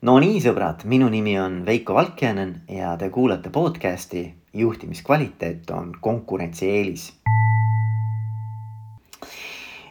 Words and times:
no 0.00 0.16
nii, 0.16 0.38
sõbrad, 0.40 0.86
minu 0.88 1.10
nimi 1.12 1.34
on 1.36 1.60
Veiko 1.66 1.92
Valkjanen 1.98 2.54
ja 2.72 2.94
te 2.96 3.10
kuulate 3.12 3.50
podcasti 3.52 4.22
Juhtimiskvaliteet 4.56 5.68
on 5.76 5.92
konkurentsieelis. 6.00 7.10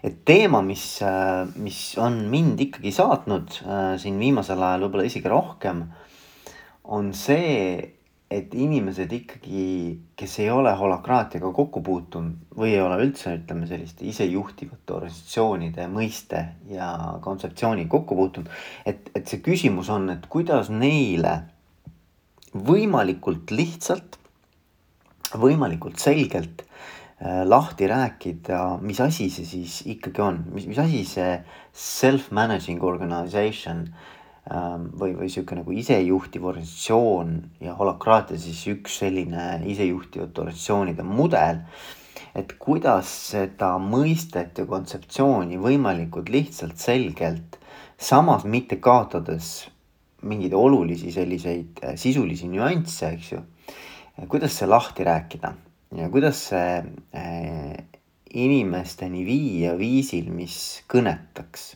et 0.04 0.22
teema, 0.26 0.62
mis, 0.64 0.84
mis 1.60 1.80
on 2.00 2.22
mind 2.32 2.62
ikkagi 2.64 2.92
saatnud 2.96 3.58
äh, 3.62 3.94
siin 4.00 4.16
viimasel 4.20 4.62
ajal 4.64 4.86
võib-olla 4.86 5.06
isegi 5.10 5.28
rohkem, 5.30 5.84
on 6.88 7.12
see, 7.14 7.99
et 8.30 8.54
inimesed 8.54 9.10
ikkagi, 9.10 9.64
kes 10.18 10.36
ei 10.44 10.52
ole 10.54 10.70
holakraatiaga 10.78 11.50
kokku 11.56 11.82
puutunud 11.86 12.54
või 12.60 12.76
ei 12.76 12.82
ole 12.84 13.00
üldse, 13.02 13.34
ütleme 13.40 13.66
selliste 13.70 14.06
isejuhtivate 14.06 14.94
organisatsioonide 14.94 15.88
mõiste 15.90 16.44
ja 16.70 16.92
kontseptsiooni 17.26 17.88
kokku 17.90 18.18
puutunud. 18.20 18.52
et, 18.86 19.10
et 19.18 19.26
see 19.26 19.42
küsimus 19.42 19.90
on, 19.90 20.12
et 20.14 20.30
kuidas 20.30 20.70
neile 20.70 21.40
võimalikult 22.54 23.50
lihtsalt, 23.50 24.20
võimalikult 25.34 25.98
selgelt 26.02 26.62
äh, 26.62 27.42
lahti 27.50 27.90
rääkida, 27.90 28.78
mis 28.86 29.02
asi 29.02 29.32
see 29.34 29.50
siis 29.58 29.82
ikkagi 29.90 30.22
on, 30.22 30.44
mis, 30.54 30.70
mis 30.70 30.78
asi 30.86 31.02
see 31.18 31.34
self-managing 31.74 32.86
organization 32.86 33.88
Ähm, 33.88 34.19
või, 34.50 35.14
või 35.18 35.30
sihuke 35.30 35.58
nagu 35.58 35.74
isejuhtiv 35.78 36.46
organisatsioon 36.50 37.34
ja 37.62 37.76
holakraatia 37.78 38.40
siis 38.42 38.62
üks 38.72 39.00
selline 39.04 39.62
isejuhtivate 39.70 40.42
organisatsioonide 40.42 41.06
mudel. 41.06 41.64
et 42.36 42.54
kuidas 42.62 43.10
seda 43.32 43.72
mõistet 43.82 44.58
ja 44.58 44.66
kontseptsiooni 44.70 45.58
võimalikult 45.58 46.30
lihtsalt, 46.30 46.78
selgelt, 46.78 47.58
samas 47.98 48.46
mitte 48.46 48.78
kaotades 48.78 49.70
mingeid 50.22 50.54
olulisi 50.54 51.12
selliseid 51.12 51.82
äh, 51.84 51.96
sisulisi 51.98 52.48
nüansse, 52.48 53.14
eks 53.16 53.32
ju. 53.32 53.42
kuidas 54.28 54.58
see 54.60 54.68
lahti 54.68 55.04
rääkida 55.08 55.54
ja 55.98 56.10
kuidas 56.10 56.42
see 56.52 56.84
äh, 57.16 57.86
inimesteni 58.30 59.24
viia 59.26 59.74
viisil, 59.80 60.30
mis 60.34 60.84
kõnetaks 60.92 61.72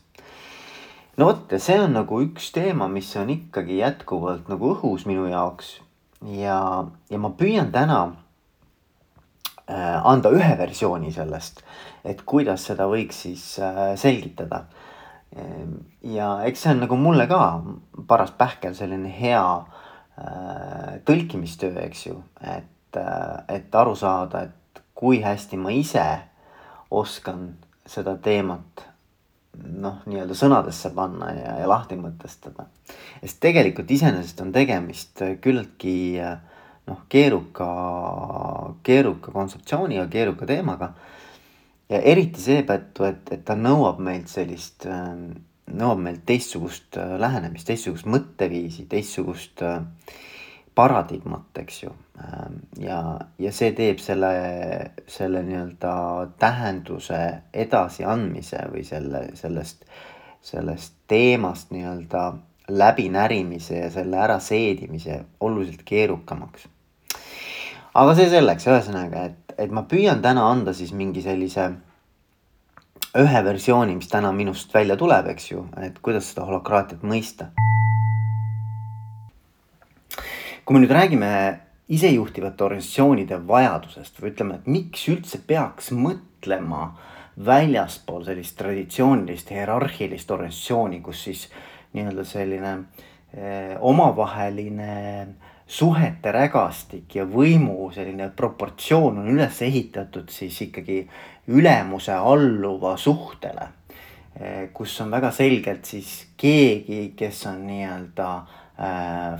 no 1.17 1.29
vot 1.29 1.51
ja 1.51 1.59
see 1.61 1.77
on 1.81 1.93
nagu 1.93 2.21
üks 2.25 2.49
teema, 2.55 2.87
mis 2.89 3.11
on 3.19 3.29
ikkagi 3.33 3.79
jätkuvalt 3.81 4.49
nagu 4.51 4.73
õhus 4.73 5.05
minu 5.09 5.27
jaoks 5.29 5.75
ja, 6.33 6.57
ja 7.09 7.19
ma 7.21 7.33
püüan 7.37 7.71
täna 7.73 7.99
äh, 9.67 9.99
anda 9.99 10.31
ühe 10.33 10.55
versiooni 10.57 11.13
sellest, 11.13 11.61
et 12.05 12.23
kuidas 12.25 12.65
seda 12.69 12.87
võiks 12.89 13.23
siis 13.27 13.45
äh, 13.61 13.93
selgitada. 13.99 14.65
ja 16.05 16.27
eks 16.45 16.61
see 16.61 16.73
on 16.75 16.83
nagu 16.83 16.97
mulle 17.01 17.25
ka 17.25 17.37
paras 18.07 18.29
pähkel 18.37 18.75
selline 18.77 19.09
hea 19.09 19.41
äh, 19.41 20.99
tõlkimistöö, 21.05 21.73
eks 21.87 22.05
ju, 22.05 22.19
et, 22.41 22.99
et 23.49 23.75
aru 23.75 23.95
saada, 23.97 24.43
et 24.45 24.83
kui 24.93 25.23
hästi 25.25 25.57
ma 25.57 25.73
ise 25.73 26.05
oskan 26.93 27.55
seda 27.89 28.13
teemat 28.21 28.92
noh, 29.61 30.01
nii-öelda 30.09 30.35
sõnadesse 30.37 30.91
panna 30.95 31.29
ja, 31.35 31.53
ja 31.61 31.69
lahti 31.69 31.97
mõtestada. 31.99 32.67
sest 33.21 33.39
tegelikult 33.43 33.91
iseenesest 33.91 34.41
on 34.41 34.51
tegemist 34.55 35.21
küllaltki 35.41 35.95
noh, 36.87 37.03
keeruka, 37.09 37.69
keeruka 38.83 39.31
kontseptsiooniga, 39.31 40.07
keeruka 40.11 40.47
teemaga. 40.49 40.93
ja 41.89 42.01
eriti 42.01 42.41
seetõttu, 42.41 43.05
et, 43.05 43.31
et 43.31 43.45
ta 43.45 43.55
nõuab 43.59 43.99
meilt 44.01 44.31
sellist, 44.31 44.87
nõuab 45.71 45.99
meilt 46.01 46.23
teistsugust 46.25 46.97
lähenemist, 47.19 47.67
teistsugust 47.67 48.09
mõtteviisi, 48.09 48.87
teistsugust 48.89 49.61
äh, 49.61 49.83
paradigmat, 50.75 51.57
eks 51.59 51.83
ju. 51.83 51.91
Ähm, 52.19 52.57
ja, 52.79 53.19
ja 53.39 53.51
see 53.51 53.71
teeb 53.77 54.01
selle, 54.01 54.31
selle 55.09 55.43
nii-öelda 55.45 55.93
tähenduse 56.41 57.19
edasiandmise 57.53 58.65
või 58.73 58.83
selle, 58.87 59.27
sellest, 59.37 59.85
sellest 60.41 60.97
teemast 61.09 61.73
nii-öelda 61.73 62.25
läbinärimise 62.73 63.79
ja 63.79 63.89
selle 63.91 64.21
äraseedimise 64.23 65.23
oluliselt 65.39 65.83
keerukamaks. 65.85 66.67
aga 67.93 68.13
see 68.17 68.29
selleks, 68.29 68.67
ühesõnaga, 68.67 69.25
et, 69.29 69.57
et 69.57 69.71
ma 69.71 69.83
püüan 69.89 70.21
täna 70.21 70.47
anda 70.49 70.73
siis 70.73 70.93
mingi 70.93 71.21
sellise 71.21 71.69
ühe 73.19 73.43
versiooni, 73.45 73.95
mis 73.95 74.09
täna 74.09 74.31
minust 74.33 74.73
välja 74.73 74.97
tuleb, 74.97 75.27
eks 75.35 75.51
ju, 75.51 75.67
et 75.77 75.99
kuidas 76.01 76.31
seda 76.31 76.47
holokraatiat 76.49 77.05
mõista 77.05 77.51
kui 80.65 80.77
me 80.77 80.83
nüüd 80.83 80.93
räägime 80.95 81.29
isejuhtivate 81.91 82.63
organisatsioonide 82.63 83.39
vajadusest 83.47 84.21
või 84.21 84.31
ütleme, 84.31 84.59
et 84.59 84.69
miks 84.71 85.07
üldse 85.11 85.41
peaks 85.47 85.91
mõtlema 85.91 86.93
väljaspool 87.43 88.23
sellist 88.23 88.55
traditsioonilist 88.59 89.51
hierarhilist 89.51 90.31
organisatsiooni, 90.31 91.01
kus 91.03 91.25
siis 91.27 91.47
nii-öelda 91.93 92.25
selline 92.27 92.73
eh, 93.33 93.75
omavaheline 93.81 94.93
suhete 95.67 96.31
rägastik 96.31 97.15
ja 97.17 97.25
võimu 97.27 97.89
selline 97.93 98.29
proportsioon 98.35 99.19
on 99.23 99.29
üles 99.33 99.61
ehitatud 99.65 100.31
siis 100.31 100.61
ikkagi 100.67 101.01
ülemuse 101.51 102.15
alluva 102.15 102.95
suhtele 102.97 103.67
eh,. 104.39 104.69
kus 104.73 104.95
on 105.01 105.11
väga 105.11 105.31
selgelt 105.31 105.85
siis 105.85 106.11
keegi, 106.37 107.13
kes 107.17 107.45
on 107.51 107.65
nii-öelda 107.67 108.29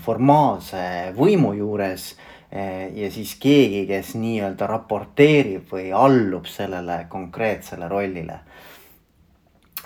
formaalse 0.03 1.13
võimu 1.17 1.53
juures 1.57 2.11
äh, 2.13 2.93
ja 2.93 3.09
siis 3.11 3.35
keegi, 3.41 3.85
kes 3.89 4.13
nii-öelda 4.19 4.67
raporteerib 4.69 5.71
või 5.73 5.89
allub 5.95 6.45
sellele 6.45 7.05
konkreetsele 7.09 7.87
rollile. 7.89 8.39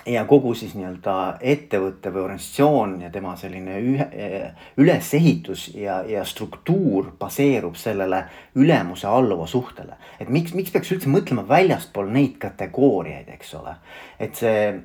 ja 0.08 0.24
kogu 0.24 0.54
siis 0.54 0.72
nii-öelda 0.74 1.38
ettevõte 1.40 2.12
või 2.12 2.22
organisatsioon 2.22 3.00
ja 3.02 3.10
tema 3.10 3.34
selline 3.36 3.78
ühe, 3.80 4.04
äh, 4.04 4.68
ülesehitus 4.76 5.68
ja, 5.74 6.02
ja 6.04 6.24
struktuur 6.24 7.12
baseerub 7.18 7.76
sellele 7.76 8.24
ülemuse 8.54 9.06
alluva 9.06 9.46
suhtele. 9.46 9.96
et 10.20 10.28
miks, 10.28 10.54
miks 10.54 10.70
peaks 10.70 10.92
üldse 10.92 11.08
mõtlema 11.08 11.48
väljaspool 11.48 12.12
neid 12.12 12.36
kategooriaid, 12.38 13.28
eks 13.28 13.54
ole. 13.54 13.74
et 14.18 14.36
see, 14.36 14.76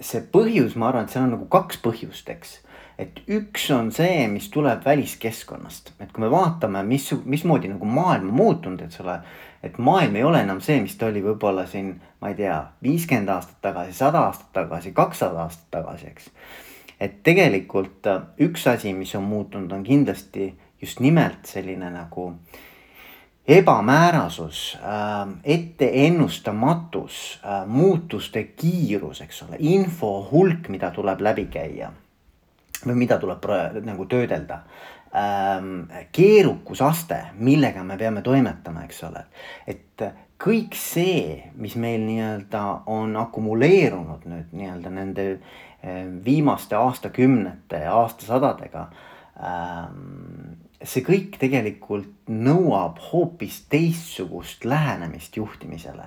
see 0.00 0.22
põhjus, 0.32 0.76
ma 0.76 0.90
arvan, 0.90 1.06
et 1.06 1.14
seal 1.14 1.26
on 1.26 1.36
nagu 1.36 1.48
kaks 1.52 1.80
põhjust, 1.84 2.30
eks 2.30 2.58
et 2.98 3.20
üks 3.30 3.68
on 3.70 3.92
see, 3.94 4.26
mis 4.30 4.48
tuleb 4.50 4.82
väliskeskkonnast, 4.86 5.92
et 6.02 6.10
kui 6.12 6.24
me 6.24 6.30
vaatame, 6.32 6.82
mis, 6.86 7.06
mismoodi 7.30 7.70
nagu 7.70 7.86
maailm 7.86 8.32
on 8.32 8.38
muutunud, 8.40 8.82
eks 8.82 9.00
ole. 9.04 9.20
et 9.62 9.78
maailm 9.78 10.16
ei 10.16 10.24
ole 10.24 10.40
enam 10.42 10.60
see, 10.62 10.80
mis 10.82 10.96
ta 10.98 11.08
oli 11.10 11.22
võib-olla 11.22 11.64
siin, 11.66 11.92
ma 12.20 12.32
ei 12.32 12.38
tea, 12.38 12.56
viiskümmend 12.82 13.30
aastat 13.34 13.60
tagasi, 13.62 13.94
sada 13.94 14.24
aastat 14.26 14.50
tagasi, 14.54 14.92
kakssada 14.94 15.44
aastat 15.46 15.70
tagasi, 15.78 16.10
eks. 16.10 16.30
et 17.00 17.20
tegelikult 17.26 18.06
äh, 18.10 18.24
üks 18.48 18.66
asi, 18.70 18.94
mis 18.94 19.14
on 19.18 19.26
muutunud, 19.30 19.72
on 19.72 19.86
kindlasti 19.86 20.52
just 20.82 21.00
nimelt 21.02 21.46
selline 21.46 21.90
nagu 21.94 22.32
ebamäärasus 23.48 24.78
äh,, 24.82 25.28
etteennustamatus 25.44 27.40
äh,, 27.44 27.66
muutuste 27.66 28.44
kiirus, 28.44 29.20
eks 29.20 29.42
ole, 29.42 29.56
info 29.58 30.28
hulk, 30.32 30.68
mida 30.68 30.90
tuleb 30.90 31.20
läbi 31.20 31.46
käia 31.52 31.92
või 32.86 32.94
mida 32.94 33.18
tuleb 33.18 33.48
nagu 33.84 34.06
töödelda 34.06 34.60
ähm,. 35.16 35.88
keerukusaste, 36.12 37.22
millega 37.34 37.84
me 37.84 37.96
peame 37.96 38.22
toimetama, 38.22 38.84
eks 38.84 39.02
ole, 39.08 39.24
et 39.66 40.04
kõik 40.38 40.76
see, 40.78 41.50
mis 41.58 41.74
meil 41.80 42.04
nii-öelda 42.04 42.62
on 42.86 43.16
akumuleerunud 43.16 44.28
nüüd 44.30 44.54
nii-öelda 44.54 44.92
nende 44.94 45.26
ehm, 45.32 46.18
viimaste 46.24 46.76
aastakümnete 46.76 47.86
aastasadadega 47.86 48.88
ähm,. 49.42 50.67
See 50.84 51.02
kõik 51.06 51.38
tegelikult 51.40 52.28
nõuab 52.30 53.00
hoopis 53.10 53.64
teistsugust 53.70 54.64
lähenemist 54.64 55.36
juhtimisele. 55.36 56.06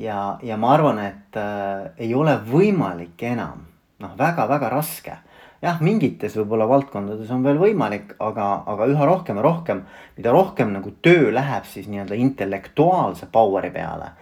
ja, 0.00 0.38
ja 0.42 0.56
ma 0.56 0.72
arvan, 0.72 0.98
et 0.98 1.36
äh, 1.36 1.90
ei 1.98 2.14
ole 2.14 2.38
võimalik 2.46 3.20
enam, 3.28 3.66
noh, 4.00 4.14
väga-väga 4.16 4.70
raske 4.72 5.18
jah, 5.62 5.78
mingites 5.84 6.34
võib-olla 6.40 6.66
valdkondades 6.70 7.30
on 7.34 7.44
veel 7.46 7.60
võimalik, 7.60 8.16
aga, 8.22 8.48
aga 8.72 8.88
üha 8.90 9.06
rohkem 9.08 9.38
ja 9.38 9.44
rohkem, 9.46 9.84
mida 10.16 10.34
rohkem 10.34 10.72
nagu 10.74 10.94
töö 11.04 11.30
läheb 11.34 11.68
siis 11.68 11.88
nii-öelda 11.90 12.18
intellektuaalse 12.18 13.28
power'i 13.32 13.70
peale, 13.74 14.12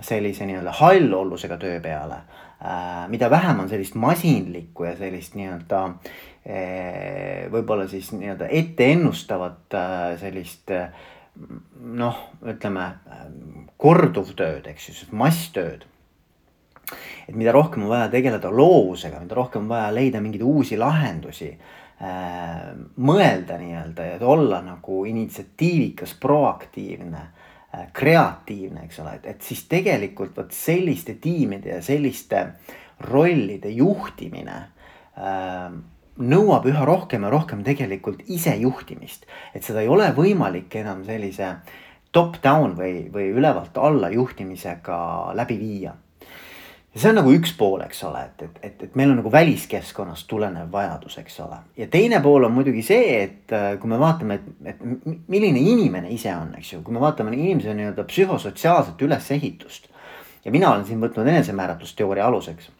sellise 0.00 0.48
nii-öelda 0.48 0.74
hallollusega 0.80 1.56
töö 1.60 1.80
peale 1.84 2.20
äh,. 2.60 3.08
mida 3.08 3.30
vähem 3.30 3.60
on 3.60 3.68
sellist 3.68 3.94
masinlikku 3.94 4.84
ja 4.84 4.96
sellist 4.96 5.34
nii-öelda 5.36 5.86
võib-olla 7.52 7.84
siis 7.88 8.12
nii-öelda 8.16 8.48
etteennustavat 8.48 9.76
äh, 9.76 10.18
sellist 10.20 10.70
äh, 10.72 10.88
noh, 11.80 12.16
ütleme 12.48 12.86
korduvtööd, 13.80 14.66
eks 14.72 14.88
ju, 14.88 14.94
masstööd 15.16 15.84
et 17.28 17.36
mida 17.36 17.52
rohkem 17.54 17.84
on 17.86 17.92
vaja 17.92 18.08
tegeleda 18.10 18.50
loovusega, 18.50 19.20
mida 19.22 19.36
rohkem 19.38 19.66
on 19.66 19.70
vaja 19.70 19.92
leida 19.94 20.22
mingeid 20.22 20.42
uusi 20.46 20.78
lahendusi 20.80 21.52
äh,. 21.52 22.72
mõelda 22.96 23.58
nii-öelda 23.60 24.08
ja 24.08 24.18
olla 24.26 24.62
nagu 24.64 25.04
initsiatiivikas, 25.06 26.16
proaktiivne 26.20 27.22
äh,, 27.22 27.86
kreatiivne, 27.92 28.88
eks 28.88 29.00
ole, 29.04 29.14
et, 29.20 29.30
et 29.34 29.46
siis 29.46 29.66
tegelikult 29.70 30.36
vot 30.36 30.52
selliste 30.56 31.18
tiimide 31.22 31.76
ja 31.76 31.82
selliste 31.84 32.46
rollide 33.06 33.70
juhtimine 33.76 34.58
äh, 34.58 35.70
nõuab 36.20 36.66
üha 36.70 36.84
rohkem 36.84 37.24
ja 37.26 37.30
rohkem 37.32 37.64
tegelikult 37.64 38.22
isejuhtimist. 38.28 39.26
et 39.54 39.64
seda 39.64 39.80
ei 39.80 39.88
ole 39.88 40.12
võimalik 40.16 40.74
enam 40.80 41.04
sellise 41.04 41.56
top-down 42.12 42.76
või, 42.76 43.08
või 43.12 43.30
ülevalt 43.32 43.76
alla 43.78 44.10
juhtimisega 44.10 45.00
läbi 45.34 45.58
viia 45.58 45.94
ja 46.94 47.00
see 47.00 47.10
on 47.12 47.20
nagu 47.20 47.32
üks 47.34 47.52
pool, 47.58 47.82
eks 47.84 48.02
ole, 48.08 48.24
et, 48.26 48.42
et, 48.42 48.56
et, 48.66 48.82
et 48.88 48.96
meil 48.98 49.12
on 49.12 49.20
nagu 49.20 49.30
väliskeskkonnast 49.32 50.26
tulenev 50.30 50.72
vajadus, 50.72 51.18
eks 51.22 51.38
ole. 51.44 51.60
ja 51.78 51.86
teine 51.90 52.18
pool 52.24 52.48
on 52.48 52.54
muidugi 52.56 52.82
see, 52.86 53.12
et 53.22 53.54
äh, 53.54 53.76
kui 53.80 53.90
me 53.92 54.00
vaatame, 54.00 54.40
et, 54.40 54.74
et 54.74 54.82
milline 55.30 55.62
inimene 55.62 56.10
ise 56.10 56.34
on, 56.34 56.50
eks 56.58 56.74
ju, 56.74 56.82
kui 56.86 56.96
me 56.96 57.02
vaatame 57.02 57.34
inimese 57.36 57.76
nii-öelda 57.78 58.04
psühhosotsiaalset 58.10 59.06
ülesehitust. 59.06 59.88
ja 60.44 60.50
mina 60.50 60.72
olen 60.72 60.84
siin 60.88 61.00
võtnud 61.02 61.30
enesemääratlusteooria 61.30 62.26
aluseks 62.26 62.70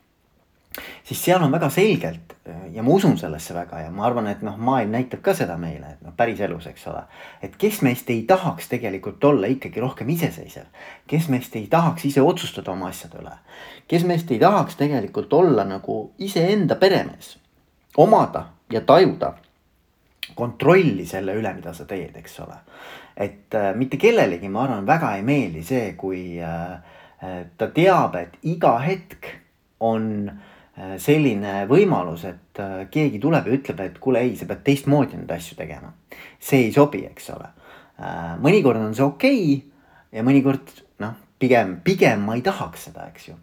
siis 1.04 1.24
seal 1.24 1.42
on 1.42 1.52
väga 1.52 1.70
selgelt 1.70 2.36
ja 2.72 2.82
ma 2.82 2.94
usun 2.94 3.18
sellesse 3.18 3.54
väga 3.54 3.80
ja 3.80 3.90
ma 3.90 4.06
arvan, 4.06 4.28
et 4.30 4.42
noh, 4.46 4.56
maailm 4.56 4.94
näitab 4.94 5.22
ka 5.24 5.34
seda 5.34 5.56
meile, 5.58 5.94
et 5.94 6.04
noh, 6.06 6.14
päriselus, 6.16 6.66
eks 6.70 6.86
ole. 6.90 7.02
et 7.42 7.56
kes 7.58 7.80
meist 7.82 8.10
ei 8.10 8.22
tahaks 8.28 8.68
tegelikult 8.70 9.24
olla 9.24 9.50
ikkagi 9.50 9.80
rohkem 9.80 10.08
iseseisev, 10.14 10.70
kes 11.10 11.28
meist 11.28 11.56
ei 11.56 11.66
tahaks 11.70 12.04
ise 12.06 12.22
otsustada 12.22 12.72
oma 12.72 12.88
asjade 12.88 13.18
üle, 13.22 13.34
kes 13.88 14.06
meist 14.06 14.30
ei 14.30 14.38
tahaks 14.38 14.78
tegelikult 14.78 15.32
olla 15.32 15.64
nagu 15.64 16.12
iseenda 16.18 16.76
peremees, 16.76 17.36
omada 17.96 18.46
ja 18.72 18.80
tajuda 18.86 19.34
kontrolli 20.34 21.06
selle 21.06 21.34
üle, 21.34 21.52
mida 21.54 21.74
sa 21.74 21.84
teed, 21.84 22.14
eks 22.16 22.38
ole. 22.46 22.60
et 23.16 23.54
äh, 23.54 23.74
mitte 23.74 23.96
kellelegi, 23.96 24.48
ma 24.48 24.64
arvan, 24.64 24.86
väga 24.86 25.16
ei 25.16 25.26
meeldi 25.26 25.66
see, 25.66 25.92
kui 25.98 26.38
äh, 26.38 26.78
äh 27.20 27.42
ta 27.58 27.66
teab, 27.74 28.14
et 28.14 28.38
iga 28.42 28.78
hetk 28.78 29.26
on 29.80 30.06
äh, 30.28 30.38
Äh, 30.40 30.49
selline 31.02 31.64
võimalus, 31.70 32.24
et 32.28 32.60
äh, 32.62 32.84
keegi 32.92 33.20
tuleb 33.22 33.48
ja 33.48 33.56
ütleb, 33.58 33.82
et 33.84 33.98
kuule, 34.02 34.22
ei, 34.24 34.36
sa 34.38 34.48
pead 34.48 34.62
teistmoodi 34.66 35.18
neid 35.18 35.32
asju 35.34 35.58
tegema. 35.58 35.92
see 36.40 36.66
ei 36.66 36.72
sobi, 36.72 37.04
eks 37.10 37.30
ole. 37.34 37.50
Äh, 38.00 38.32
mõnikord 38.40 38.80
on 38.80 38.94
see 38.96 39.04
okei 39.04 39.44
okay 39.44 40.18
ja 40.18 40.24
mõnikord 40.26 40.72
noh, 41.04 41.14
pigem, 41.38 41.78
pigem 41.84 42.24
ma 42.26 42.36
ei 42.38 42.42
tahaks 42.46 42.88
seda, 42.88 43.06
eks 43.12 43.28
ju. 43.28 43.36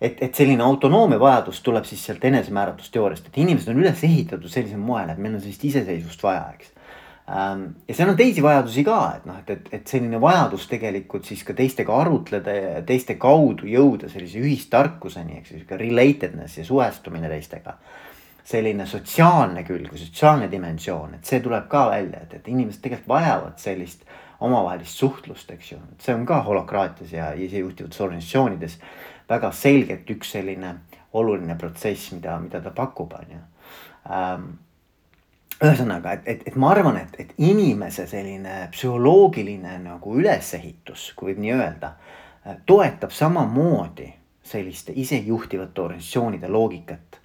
et, 0.00 0.22
et 0.22 0.34
selline 0.34 0.64
autonoomia 0.64 1.20
vajadus 1.20 1.60
tuleb 1.66 1.84
siis 1.88 2.02
sealt 2.04 2.24
enesemääratlusteooriast, 2.24 3.28
et 3.28 3.40
inimesed 3.44 3.72
on 3.72 3.82
üles 3.82 4.04
ehitatud 4.04 4.50
sellisel 4.50 4.80
moel, 4.80 5.12
et 5.12 5.18
meil 5.20 5.36
on 5.36 5.42
sellist 5.44 5.64
iseseisvust 5.70 6.22
vaja, 6.24 6.46
eks 6.56 6.72
ja 7.30 7.94
seal 7.94 8.10
on 8.10 8.16
teisi 8.18 8.42
vajadusi 8.42 8.82
ka, 8.84 8.98
et 9.16 9.26
noh, 9.28 9.38
et, 9.38 9.50
et, 9.54 9.68
et 9.78 9.92
selline 9.92 10.18
vajadus 10.20 10.66
tegelikult 10.70 11.28
siis 11.28 11.44
ka 11.46 11.54
teistega 11.54 11.94
arutleda 12.02 12.54
ja 12.56 12.80
teiste 12.86 13.14
kaudu 13.22 13.68
jõuda 13.70 14.10
sellise 14.10 14.40
ühistarkuseni, 14.42 15.38
eks 15.38 15.52
ju, 15.52 15.60
sihuke 15.60 15.78
relatedness 15.78 16.58
ja 16.58 16.64
suhestumine 16.66 17.30
teistega. 17.30 17.78
selline 18.50 18.82
sotsiaalne 18.88 19.62
külg 19.62 19.92
või 19.92 20.00
sotsiaalne 20.00 20.48
dimensioon, 20.50 21.12
et 21.14 21.28
see 21.28 21.38
tuleb 21.44 21.68
ka 21.70 21.84
välja, 21.90 22.24
et, 22.24 22.32
et 22.34 22.48
inimesed 22.48 22.80
tegelikult 22.82 23.12
vajavad 23.12 23.60
sellist 23.62 24.02
omavahelist 24.40 24.98
suhtlust, 24.98 25.50
eks 25.54 25.72
ju, 25.72 25.78
see 26.02 26.14
on 26.16 26.24
ka 26.26 26.40
holokraatias 26.42 27.12
ja 27.12 27.28
isejuhtivates 27.36 28.00
organisatsioonides 28.00 28.78
väga 29.28 29.52
selgelt 29.54 30.10
üks 30.10 30.32
selline 30.34 30.72
oluline 31.12 31.54
protsess, 31.60 32.10
mida, 32.16 32.40
mida 32.42 32.62
ta 32.64 32.72
pakub, 32.74 33.14
on 33.20 33.36
ju 33.36 33.38
ähm, 34.10 34.50
ühesõnaga, 35.60 36.14
et, 36.16 36.28
et, 36.28 36.46
et 36.48 36.56
ma 36.56 36.70
arvan, 36.74 36.96
et, 36.96 37.16
et 37.20 37.32
inimese 37.44 38.06
selline 38.08 38.68
psühholoogiline 38.72 39.76
nagu 39.84 40.16
ülesehitus, 40.16 41.10
kui 41.16 41.32
võib 41.32 41.42
nii 41.44 41.54
öelda, 41.58 41.92
toetab 42.66 43.12
samamoodi 43.12 44.08
selliste 44.50 44.92
isejuhtivate 44.96 45.80
organisatsioonide 45.80 46.48
loogikat. 46.48 47.20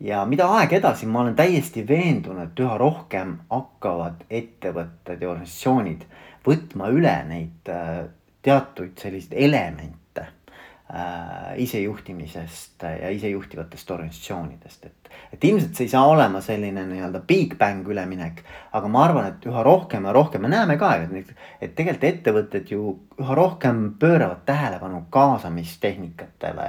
ja 0.00 0.24
mida 0.24 0.46
aeg 0.56 0.72
edasi, 0.78 1.06
ma 1.06 1.20
olen 1.20 1.34
täiesti 1.36 1.82
veendunud, 1.88 2.46
et 2.46 2.60
üha 2.64 2.78
rohkem 2.80 3.34
hakkavad 3.50 4.22
ettevõtted 4.30 5.20
ja 5.20 5.30
organisatsioonid 5.30 6.06
võtma 6.46 6.88
üle 6.88 7.16
neid 7.28 7.68
äh, 7.68 8.06
teatuid 8.42 8.96
selliseid 8.96 9.34
elemente 9.36 9.98
äh, 9.98 9.99
isejuhtimisest 11.56 12.82
ja 12.82 13.10
isejuhtivatest 13.10 13.90
organisatsioonidest, 13.90 14.86
et. 14.86 15.10
et 15.32 15.44
ilmselt 15.44 15.74
see 15.74 15.86
ei 15.86 15.92
saa 15.92 16.06
olema 16.10 16.40
selline 16.42 16.82
nii-öelda 16.88 17.20
big 17.26 17.54
bang 17.58 17.86
üleminek, 17.86 18.42
aga 18.74 18.90
ma 18.90 19.04
arvan, 19.04 19.28
et 19.30 19.46
üha 19.46 19.62
rohkem 19.66 20.08
ja 20.08 20.14
rohkem 20.16 20.42
me 20.42 20.50
näeme 20.50 20.78
ka, 20.80 20.94
et, 21.04 21.30
et 21.60 21.76
tegelikult 21.78 22.08
ettevõtted 22.10 22.74
ju 22.74 22.96
üha 23.22 23.38
rohkem 23.38 23.84
pööravad 24.02 24.42
tähelepanu 24.48 25.04
kaasamistehnikatele 25.14 26.66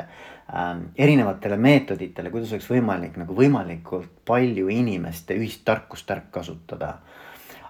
ähm,. 0.53 0.85
erinevatele 0.95 1.57
meetoditele, 1.57 2.29
kuidas 2.29 2.53
oleks 2.53 2.69
võimalik 2.69 3.17
nagu 3.17 3.37
võimalikult 3.37 4.21
palju 4.25 4.69
inimeste 4.69 5.37
ühist 5.39 5.65
tarkust 5.65 6.11
ära 6.13 6.29
kasutada 6.29 6.99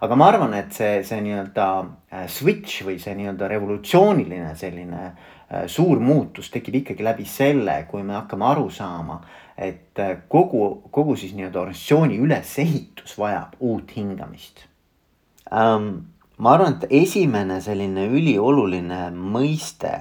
aga 0.01 0.15
ma 0.17 0.27
arvan, 0.33 0.53
et 0.57 0.73
see, 0.75 1.03
see 1.07 1.21
nii-öelda 1.23 1.67
äh, 2.11 2.25
switch 2.27 2.83
või 2.83 2.99
see 2.99 3.15
nii-öelda 3.15 3.47
revolutsiooniline 3.47 4.55
selline 4.59 5.11
Äh, 5.11 5.40
suur 5.67 5.99
muutus 5.99 6.49
tekib 6.51 6.75
ikkagi 6.81 7.03
läbi 7.03 7.25
selle, 7.27 7.85
kui 7.91 8.03
me 8.07 8.13
hakkame 8.15 8.45
aru 8.47 8.69
saama, 8.71 9.17
et 9.57 9.99
äh, 9.99 10.17
kogu, 10.31 10.81
kogu 10.91 11.15
siis 11.19 11.33
nii-öelda 11.35 11.59
organisatsiooni 11.61 12.17
ülesehitus 12.23 13.17
vajab 13.19 13.51
uut 13.59 13.91
hingamist 13.97 14.65
um,. 15.51 16.05
ma 16.41 16.49
arvan, 16.55 16.73
et 16.79 16.85
esimene 17.03 17.61
selline 17.61 18.07
ülioluline 18.09 19.11
mõiste 19.13 19.93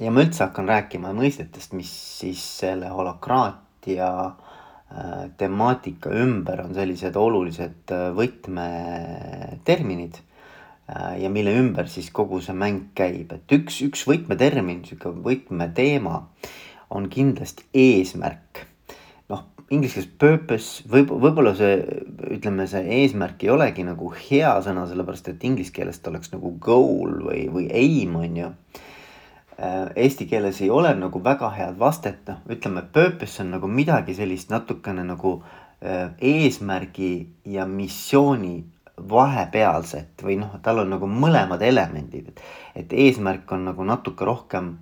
ja 0.00 0.10
ma 0.10 0.20
üldse 0.24 0.44
hakkan 0.46 0.68
rääkima 0.70 1.12
mõistetest, 1.16 1.70
mis 1.76 1.90
siis 2.20 2.40
selle 2.62 2.88
holokraatia 2.94 4.10
äh, 4.24 5.28
temaatika 5.36 6.10
ümber 6.24 6.58
on 6.64 6.72
sellised 6.78 7.16
olulised 7.20 7.84
võtmeterminid 8.16 10.14
Äh, 10.14 10.33
ja 10.88 11.30
mille 11.32 11.54
ümber 11.56 11.88
siis 11.88 12.10
kogu 12.12 12.40
see 12.44 12.54
mäng 12.56 12.90
käib, 12.98 13.32
et 13.32 13.52
üks, 13.56 13.80
üks 13.86 14.04
võtmetermin, 14.08 14.82
sihuke 14.84 15.14
võtmeteema 15.24 16.20
on 16.94 17.08
kindlasti 17.08 17.64
eesmärk. 17.72 18.66
noh, 19.32 19.46
inglise 19.72 19.96
keeles 19.96 20.10
purpose, 20.20 20.84
võib, 20.90 21.08
võib-olla 21.08 21.54
see, 21.56 21.78
ütleme, 22.36 22.66
see 22.68 22.84
eesmärk 23.00 23.46
ei 23.46 23.54
olegi 23.54 23.86
nagu 23.86 24.10
hea 24.12 24.52
sõna, 24.64 24.84
sellepärast 24.90 25.32
et 25.32 25.46
inglise 25.48 25.72
keeles 25.72 26.02
ta 26.02 26.12
oleks 26.12 26.34
nagu 26.34 26.52
goal 26.60 27.16
või, 27.24 27.46
või 27.48 27.70
aim 27.72 28.20
on 28.20 28.36
ju. 28.42 28.52
Äh, 29.54 29.88
eesti 30.04 30.26
keeles 30.28 30.60
ei 30.60 30.70
ole 30.70 30.92
nagu 30.98 31.22
väga 31.24 31.48
head 31.56 31.80
vastet, 31.80 32.20
noh, 32.28 32.44
ütleme 32.50 32.84
purpose 32.92 33.40
on 33.42 33.54
nagu 33.56 33.70
midagi 33.70 34.16
sellist 34.18 34.52
natukene 34.52 35.06
nagu 35.06 35.38
äh, 35.80 36.12
eesmärgi 36.20 37.14
ja 37.48 37.64
missiooni 37.64 38.58
vahepealset 38.98 40.22
või 40.22 40.36
noh, 40.38 40.54
tal 40.62 40.84
on 40.84 40.92
nagu 40.94 41.08
mõlemad 41.10 41.62
elemendid, 41.66 42.30
et, 42.30 42.42
et 42.82 42.92
eesmärk 43.04 43.50
on 43.52 43.66
nagu 43.70 43.86
natuke 43.86 44.26
rohkem 44.26 44.76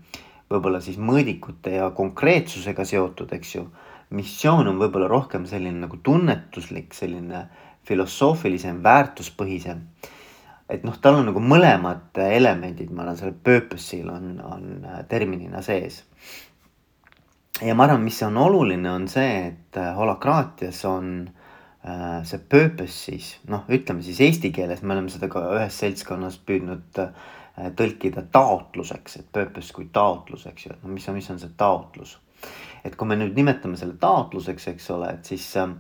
võib-olla 0.53 0.83
siis 0.85 0.99
mõõdikute 1.01 1.79
ja 1.79 1.89
konkreetsusega 1.97 2.85
seotud, 2.85 3.33
eks 3.33 3.55
ju. 3.55 3.67
missioon 4.13 4.69
on 4.69 4.79
võib-olla 4.79 5.09
rohkem 5.09 5.47
selline 5.49 5.87
nagu 5.87 5.97
tunnetuslik, 6.05 6.93
selline 6.95 7.47
filosoofilisem, 7.89 8.83
väärtuspõhisem. 8.85 9.81
et 10.69 10.85
noh, 10.85 10.97
tal 11.01 11.21
on 11.21 11.27
nagu 11.33 11.41
mõlemad 11.41 12.21
elemendid, 12.21 12.91
ma 12.91 13.03
arvan, 13.03 13.17
sellel 13.17 13.41
purpose'il 13.45 14.09
on, 14.11 14.41
on 14.45 14.87
terminina 15.09 15.63
sees. 15.63 16.05
ja 17.63 17.75
ma 17.75 17.89
arvan, 17.89 18.05
mis 18.05 18.23
on 18.23 18.37
oluline, 18.37 18.91
on 18.91 19.09
see, 19.09 19.47
et 19.47 19.81
holakraatias 19.97 20.85
on 20.85 21.15
Äh, 21.25 21.42
see 21.83 22.39
purpose 22.39 22.95
siis 22.95 23.29
noh, 23.51 23.65
ütleme 23.67 24.05
siis 24.07 24.21
eesti 24.23 24.53
keeles 24.55 24.85
me 24.87 24.95
oleme 24.95 25.11
seda 25.11 25.27
ka 25.31 25.41
ühes 25.57 25.79
seltskonnas 25.83 26.37
püüdnud 26.47 27.01
äh, 27.03 27.09
tõlkida 27.77 28.25
taotluseks, 28.33 29.19
et 29.21 29.33
purpose 29.33 29.75
kui 29.77 29.89
taotlus, 29.93 30.47
eks 30.49 30.67
ju, 30.67 30.77
et 30.77 30.85
no 30.85 30.93
mis 30.93 31.09
on, 31.09 31.17
mis 31.19 31.31
on 31.31 31.41
see 31.43 31.53
taotlus. 31.57 32.19
et 32.85 32.97
kui 32.99 33.07
me 33.07 33.17
nüüd 33.19 33.37
nimetame 33.39 33.77
selle 33.79 33.95
taotluseks, 34.01 34.69
eks 34.73 34.89
ole, 34.91 35.11
et 35.15 35.27
siis 35.27 35.45
äh, 35.57 35.75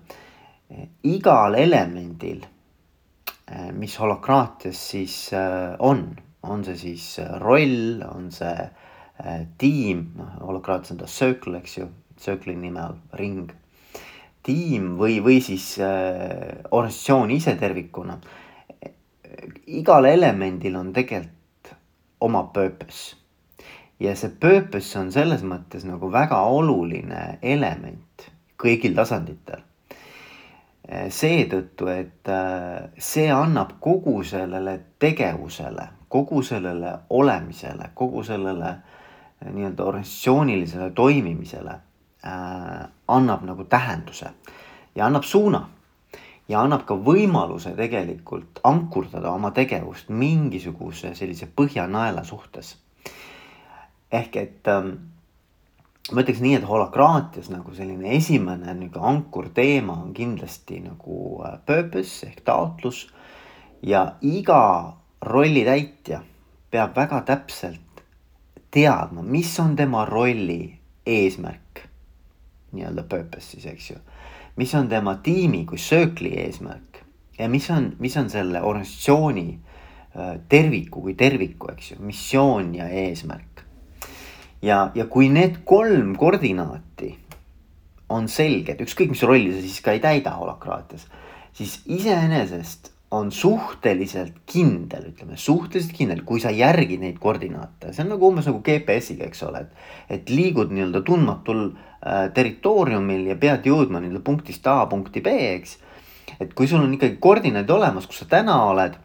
igal 1.02 1.54
elemendil 1.59 2.44
äh,, 2.44 3.73
mis 3.73 3.97
holokraatias 3.99 4.82
siis 4.90 5.16
äh, 5.32 5.75
on, 5.78 6.04
on 6.42 6.64
see 6.64 6.76
siis 6.76 7.09
roll, 7.40 8.02
on 8.11 8.30
see 8.35 8.54
äh, 8.59 9.42
tiim, 9.59 10.12
noh 10.18 10.38
holokraatias 10.42 10.94
on 10.94 11.02
ta 11.02 11.11
circle, 11.11 11.59
eks 11.62 11.78
ju, 11.78 11.88
circle'i 12.23 12.59
nime 12.59 12.82
all 12.82 13.00
ring 13.18 13.50
tiim 14.42 14.94
või, 14.99 15.20
või 15.25 15.40
siis 15.44 15.76
äh, 15.80 16.62
organisatsioon 16.70 17.30
ise 17.30 17.56
tervikuna. 17.56 18.18
igal 19.66 20.04
elemendil 20.04 20.76
on 20.76 20.92
tegelikult 20.92 21.75
oma 22.20 22.42
purpose. 22.42 23.16
ja 24.00 24.14
see 24.16 24.30
purpose 24.40 24.99
on 24.99 25.12
selles 25.12 25.42
mõttes 25.42 25.84
nagu 25.87 26.11
väga 26.12 26.40
oluline 26.42 27.38
element 27.42 28.26
kõigil 28.58 28.94
tasanditel. 28.94 29.62
seetõttu, 31.08 31.87
et 31.88 32.28
äh, 32.28 32.90
see 32.99 33.30
annab 33.30 33.78
kogu 33.80 34.22
sellele 34.25 34.80
tegevusele, 34.99 35.88
kogu 36.08 36.42
sellele 36.42 36.99
olemisele, 37.11 37.90
kogu 37.94 38.25
sellele 38.26 38.68
äh, 38.68 39.52
nii-öelda 39.52 39.84
organisatsioonilisele 39.84 40.90
toimimisele 40.90 41.78
äh, 42.24 42.88
annab 43.08 43.46
nagu 43.46 43.64
tähenduse 43.64 44.32
ja 44.94 45.06
annab 45.06 45.24
suuna 45.24 45.68
ja 46.48 46.62
annab 46.62 46.84
ka 46.86 46.94
võimaluse 46.94 47.74
tegelikult 47.76 48.60
ankurdada 48.64 49.30
oma 49.32 49.50
tegevust 49.50 50.10
mingisuguse 50.10 51.14
sellise 51.14 51.48
põhjanaela 51.56 52.24
suhtes 52.24 52.76
ehk 54.12 54.36
et 54.36 54.68
ähm, 54.68 54.92
ma 56.12 56.24
ütleks 56.24 56.42
nii, 56.44 56.56
et 56.58 56.66
holakraatias 56.68 57.48
nagu 57.52 57.74
selline 57.76 58.16
esimene 58.16 58.74
nagu 58.76 59.04
ankurteema 59.08 59.96
on 60.02 60.12
kindlasti 60.16 60.82
nagu 60.84 61.18
äh, 61.46 61.56
purpose 61.66 62.26
ehk 62.28 62.42
taotlus. 62.44 63.06
ja 63.82 64.14
iga 64.20 64.96
rolli 65.22 65.64
täitja 65.64 66.20
peab 66.70 66.96
väga 66.96 67.20
täpselt 67.26 68.04
teadma, 68.70 69.22
mis 69.22 69.50
on 69.60 69.76
tema 69.76 70.04
rolli 70.04 70.78
eesmärk. 71.06 71.88
Nii-öelda 72.72 73.04
purpose 73.08 73.54
siis, 73.54 73.66
eks 73.66 73.90
ju. 73.90 73.98
mis 74.56 74.74
on 74.74 74.88
tema 74.88 75.16
tiimi 75.24 75.64
kui 75.68 75.78
circle'i 75.78 76.36
eesmärk 76.46 77.02
ja 77.38 77.48
mis 77.48 77.70
on, 77.70 77.92
mis 77.98 78.16
on 78.16 78.30
selle 78.30 78.62
organisatsiooni 78.62 79.48
äh, 79.52 80.36
terviku 80.48 81.02
kui 81.02 81.14
terviku, 81.14 81.72
eks 81.72 81.94
ju, 81.94 82.00
missioon 82.04 82.74
ja 82.76 82.88
eesmärk 82.88 83.64
ja, 84.62 84.86
ja 84.94 85.06
kui 85.10 85.28
need 85.32 85.62
kolm 85.68 86.14
koordinaati 86.20 87.12
on 88.12 88.28
selged, 88.28 88.80
ükskõik 88.84 89.12
mis 89.14 89.22
rolli 89.24 89.52
sa 89.54 89.60
siis 89.64 89.80
ka 89.84 89.94
ei 89.96 90.02
täida 90.02 90.34
holakraatias, 90.36 91.06
siis 91.56 91.80
iseenesest 91.88 92.90
on 93.12 93.28
suhteliselt 93.32 94.38
kindel, 94.48 95.10
ütleme 95.10 95.36
suhteliselt 95.36 95.92
kindel, 95.96 96.22
kui 96.24 96.40
sa 96.40 96.52
järgid 96.52 97.02
neid 97.02 97.18
koordinaate, 97.20 97.92
see 97.92 98.04
on 98.06 98.14
nagu 98.14 98.28
umbes 98.30 98.48
nagu 98.48 98.62
GPS-iga, 98.64 99.28
eks 99.28 99.42
ole, 99.48 99.66
et. 99.66 99.82
et 100.16 100.32
liigud 100.32 100.72
nii-öelda 100.72 101.02
tundmatul 101.04 101.66
äh, 101.68 101.91
territooriumil 102.35 103.28
ja 103.30 103.37
pead 103.38 103.66
jõudma 103.68 104.00
nii-öelda 104.02 104.23
punktist 104.26 104.66
A 104.66 104.80
punkti 104.90 105.23
B, 105.23 105.35
eks. 105.54 105.76
et 106.40 106.54
kui 106.59 106.66
sul 106.66 106.82
on 106.82 106.94
ikkagi 106.97 107.21
koordinaadid 107.23 107.71
olemas, 107.71 108.09
kus 108.11 108.25
sa 108.25 108.28
täna 108.30 108.56
oled 108.73 108.97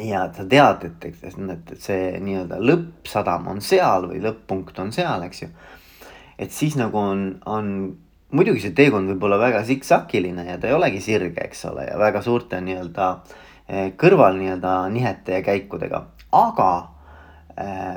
ja 0.00 0.24
sa 0.34 0.46
tead, 0.48 0.86
et, 0.88 1.04
et, 1.04 1.24
et, 1.54 1.72
see 1.78 2.12
nii-öelda 2.24 2.60
lõppsadam 2.64 3.50
on 3.52 3.60
seal 3.64 4.08
või 4.10 4.22
lõpp-punkt 4.24 4.78
on 4.82 4.92
seal, 4.96 5.26
eks 5.28 5.44
ju. 5.44 5.50
et 6.38 6.54
siis 6.54 6.76
nagu 6.80 6.98
on, 6.98 7.26
on 7.46 7.74
muidugi 8.34 8.64
see 8.64 8.74
teekond 8.76 9.10
võib 9.12 9.28
olla 9.28 9.38
väga 9.38 9.62
siksakiline 9.68 10.46
ja 10.48 10.58
ta 10.58 10.70
ei 10.70 10.74
olegi 10.74 11.02
sirge, 11.04 11.44
eks 11.46 11.66
ole, 11.70 11.86
ja 11.90 11.98
väga 12.00 12.22
suurte 12.26 12.58
nii-öelda 12.64 13.10
eh, 13.68 13.92
kõrval 14.00 14.40
nii-öelda 14.40 14.80
nihete 14.94 15.38
ja 15.38 15.44
käikudega, 15.46 16.06
aga 16.32 16.70
äh, 16.78 16.99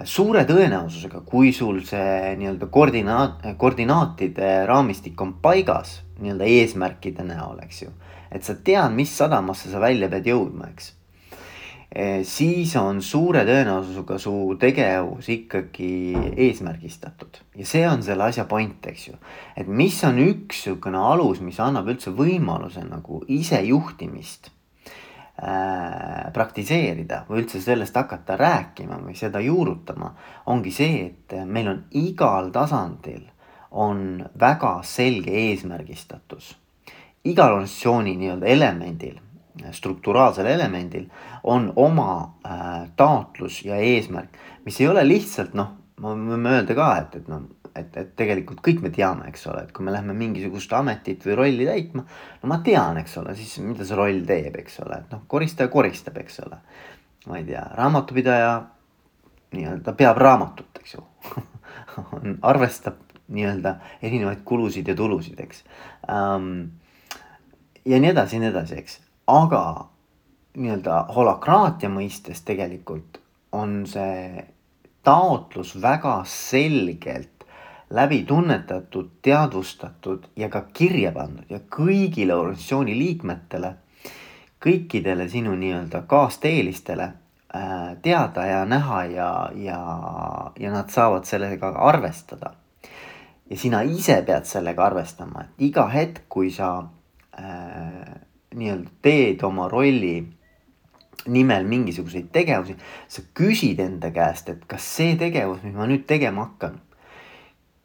suure 0.09 0.43
tõenäosusega, 0.49 1.21
kui 1.27 1.53
sul 1.55 1.79
see 1.87 2.33
nii-öelda 2.39 2.67
koordinaat, 2.73 3.45
koordinaatide 3.57 4.65
raamistik 4.67 5.21
on 5.21 5.37
paigas 5.43 6.01
nii-öelda 6.19 6.49
eesmärkide 6.57 7.23
näol, 7.27 7.61
eks 7.63 7.85
ju. 7.85 7.93
et 8.31 8.43
sa 8.43 8.55
tead, 8.55 8.91
mis 8.97 9.13
sadamasse 9.17 9.71
sa 9.71 9.79
välja 9.79 10.09
pead 10.11 10.27
jõudma, 10.33 10.71
eks 10.73 10.91
Eh, 11.95 12.23
siis 12.25 12.71
on 12.79 13.03
suure 13.05 13.43
tõenäosusega 13.45 14.15
su 14.17 14.31
tegevus 14.57 15.27
ikkagi 15.29 16.15
eesmärgistatud 16.41 17.37
ja 17.53 17.67
see 17.69 17.83
on 17.85 18.01
selle 18.01 18.25
asja 18.31 18.47
point, 18.49 18.87
eks 18.89 19.03
ju. 19.11 19.19
et 19.53 19.69
mis 19.69 19.99
on 20.07 20.17
üks 20.17 20.63
sihukene 20.65 20.97
alus, 20.97 21.43
mis 21.45 21.59
annab 21.61 21.91
üldse 21.93 22.09
võimaluse 22.17 22.81
nagu 22.87 23.21
isejuhtimist 23.29 24.49
äh, 24.49 24.52
praktiseerida 26.33 27.23
või 27.27 27.41
üldse 27.41 27.61
sellest 27.61 27.95
hakata 27.97 28.35
rääkima 28.37 28.99
või 29.01 29.15
seda 29.17 29.41
juurutama, 29.41 30.11
ongi 30.53 30.71
see, 30.71 30.99
et 31.07 31.33
meil 31.49 31.71
on 31.71 31.79
igal 31.97 32.51
tasandil 32.53 33.23
on 33.71 34.21
väga 34.39 34.75
selge 34.85 35.33
eesmärgistatus. 35.49 36.53
igal 37.25 37.51
organisatsiooni 37.55 38.13
nii-öelda 38.19 38.45
elemendil 38.45 39.17
strukturaalsel 39.71 40.45
elemendil 40.45 41.05
on 41.43 41.73
oma 41.75 42.33
äh, 42.45 42.89
taotlus 42.95 43.65
ja 43.65 43.75
eesmärk, 43.75 44.37
mis 44.65 44.81
ei 44.81 44.87
ole 44.87 45.07
lihtsalt 45.07 45.53
noh, 45.53 45.73
me 46.01 46.15
võime 46.33 46.55
öelda 46.57 46.75
ka, 46.77 46.89
et, 47.01 47.15
et 47.21 47.27
noh, 47.31 47.45
et, 47.75 47.95
et 47.97 48.11
tegelikult 48.19 48.61
kõik 48.65 48.81
me 48.83 48.91
teame, 48.93 49.27
eks 49.31 49.47
ole, 49.51 49.63
et 49.65 49.71
kui 49.75 49.85
me 49.85 49.93
lähme 49.93 50.15
mingisugust 50.17 50.73
ametit 50.77 51.25
või 51.27 51.37
rolli 51.39 51.67
täitma. 51.69 52.05
no 52.41 52.51
ma 52.51 52.59
tean, 52.65 52.99
eks 53.01 53.17
ole, 53.21 53.35
siis 53.39 53.57
mida 53.65 53.87
see 53.87 53.97
roll 53.99 54.21
teeb, 54.27 54.57
eks 54.61 54.79
ole, 54.85 54.99
et 55.03 55.15
noh, 55.15 55.23
koristaja 55.27 55.71
koristab, 55.73 56.19
eks 56.23 56.39
ole. 56.45 56.59
ma 57.27 57.39
ei 57.39 57.47
tea, 57.47 57.63
raamatupidaja 57.79 58.53
nii-öelda 59.53 59.93
peab 59.97 60.19
raamatut, 60.21 60.81
eks 60.81 60.97
ju 60.97 61.05
arvestab 62.51 62.99
nii-öelda 63.33 63.77
erinevaid 64.01 64.43
kulusid 64.45 64.87
ja 64.87 64.95
tulusid, 64.95 65.39
eks 65.39 65.63
um,. 66.09 66.69
ja 67.85 67.99
nii 67.99 68.11
edasi 68.11 68.37
ja 68.37 68.43
nii 68.43 68.53
edasi, 68.53 68.79
eks 68.83 68.99
aga 69.31 69.63
nii-öelda 70.57 71.05
holakraatia 71.15 71.89
mõistes 71.89 72.43
tegelikult 72.45 73.19
on 73.55 73.83
see 73.89 74.43
taotlus 75.03 75.75
väga 75.81 76.21
selgelt 76.29 77.32
läbi 77.93 78.23
tunnetatud, 78.23 79.09
teadvustatud 79.21 80.23
ja 80.35 80.49
ka 80.49 80.63
kirja 80.73 81.11
pandud 81.13 81.49
ja 81.49 81.59
kõigile 81.69 82.33
organisatsiooni 82.33 82.95
liikmetele, 82.97 83.73
kõikidele 84.63 85.27
sinu 85.29 85.53
nii-öelda 85.59 86.01
kaasteelistele 86.09 87.03
äh, 87.05 87.93
teada 88.01 88.45
ja 88.49 88.65
näha 88.65 89.03
ja, 89.05 89.29
ja, 89.55 89.79
ja 90.59 90.71
nad 90.73 90.89
saavad 90.89 91.29
sellega 91.29 91.69
arvestada. 91.69 92.53
ja 93.49 93.57
sina 93.57 93.81
ise 93.81 94.21
pead 94.25 94.45
sellega 94.49 94.85
arvestama, 94.85 95.43
et 95.43 95.67
iga 95.67 95.87
hetk, 95.87 96.23
kui 96.29 96.49
sa 96.51 96.87
äh, 97.37 98.15
nii-öelda 98.55 98.89
teed 99.01 99.43
oma 99.43 99.67
rolli 99.69 100.15
nimel 101.27 101.67
mingisuguseid 101.67 102.31
tegevusi, 102.31 102.75
sa 103.07 103.21
küsid 103.37 103.79
enda 103.79 104.09
käest, 104.11 104.49
et 104.49 104.65
kas 104.67 104.87
see 104.95 105.13
tegevus, 105.19 105.61
mis 105.63 105.75
ma 105.75 105.85
nüüd 105.87 106.07
tegema 106.09 106.47
hakkan, 106.47 106.81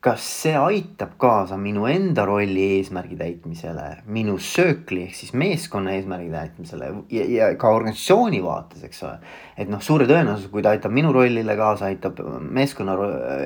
kas 0.00 0.22
see 0.42 0.54
aitab 0.54 1.16
kaasa 1.18 1.56
minu 1.58 1.88
enda 1.90 2.22
rolli 2.28 2.68
eesmärgi 2.76 3.16
täitmisele, 3.18 3.86
minu 4.06 4.36
söökli 4.38 5.02
ehk 5.08 5.16
siis 5.18 5.32
meeskonna 5.34 5.96
eesmärgi 5.96 6.30
täitmisele 6.30 6.92
ja, 7.10 7.24
ja 7.34 7.48
ka 7.58 7.72
organisatsiooni 7.74 8.38
vaates, 8.44 8.84
eks 8.86 9.02
ole. 9.08 9.18
et 9.58 9.70
noh, 9.72 9.82
suure 9.82 10.06
tõenäosusega, 10.06 10.52
kui 10.54 10.62
ta 10.62 10.76
aitab 10.76 10.94
minu 10.94 11.10
rollile 11.16 11.58
kaasa, 11.58 11.90
aitab 11.90 12.22
meeskonna 12.40 12.94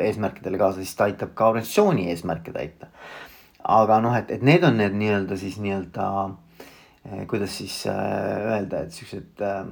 eesmärkidele 0.05 0.61
kaasa, 0.61 0.85
siis 0.85 0.95
ta 0.99 1.09
aitab 1.09 1.33
ka 1.35 1.49
organisatsiooni 1.55 2.11
eesmärke 2.13 2.53
täita. 2.53 2.93
aga 3.65 4.01
noh, 4.05 4.17
et, 4.21 4.31
et 4.37 4.45
need 4.45 4.65
on 4.69 4.77
need 4.83 4.97
nii-öelda 5.01 5.41
siis 5.41 5.57
nii-öelda 5.63 6.09
Eh, 7.05 7.27
kuidas 7.27 7.57
siis 7.59 7.87
äh, 7.87 7.95
öelda, 8.47 8.85
et 8.85 8.95
siuksed 8.95 9.41
äh, 9.43 9.65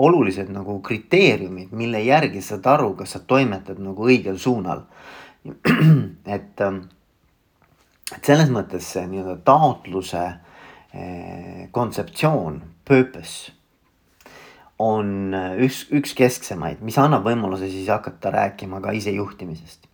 olulised 0.00 0.48
nagu 0.52 0.78
kriteeriumid, 0.84 1.72
mille 1.76 2.00
järgi 2.04 2.42
saad 2.44 2.66
aru, 2.70 2.94
kas 2.98 3.16
sa 3.16 3.20
toimetad 3.26 3.80
nagu 3.82 4.06
õigel 4.08 4.38
suunal. 4.38 4.84
et, 6.36 6.60
ähm, 6.60 6.82
et 8.14 8.26
selles 8.26 8.50
mõttes 8.52 8.90
see 8.94 9.06
nii-öelda 9.08 9.38
taotluse 9.46 10.24
äh, 10.26 11.70
kontseptsioon, 11.72 12.60
purpose 12.84 13.56
on 14.80 15.34
äh, 15.36 15.56
üks, 15.64 15.86
üks 15.96 16.14
kesksemaid, 16.16 16.84
mis 16.84 16.98
annab 17.00 17.24
võimaluse 17.28 17.68
siis 17.72 17.88
hakata 17.92 18.32
rääkima 18.32 18.80
ka 18.84 18.94
isejuhtimisest. 18.96 19.88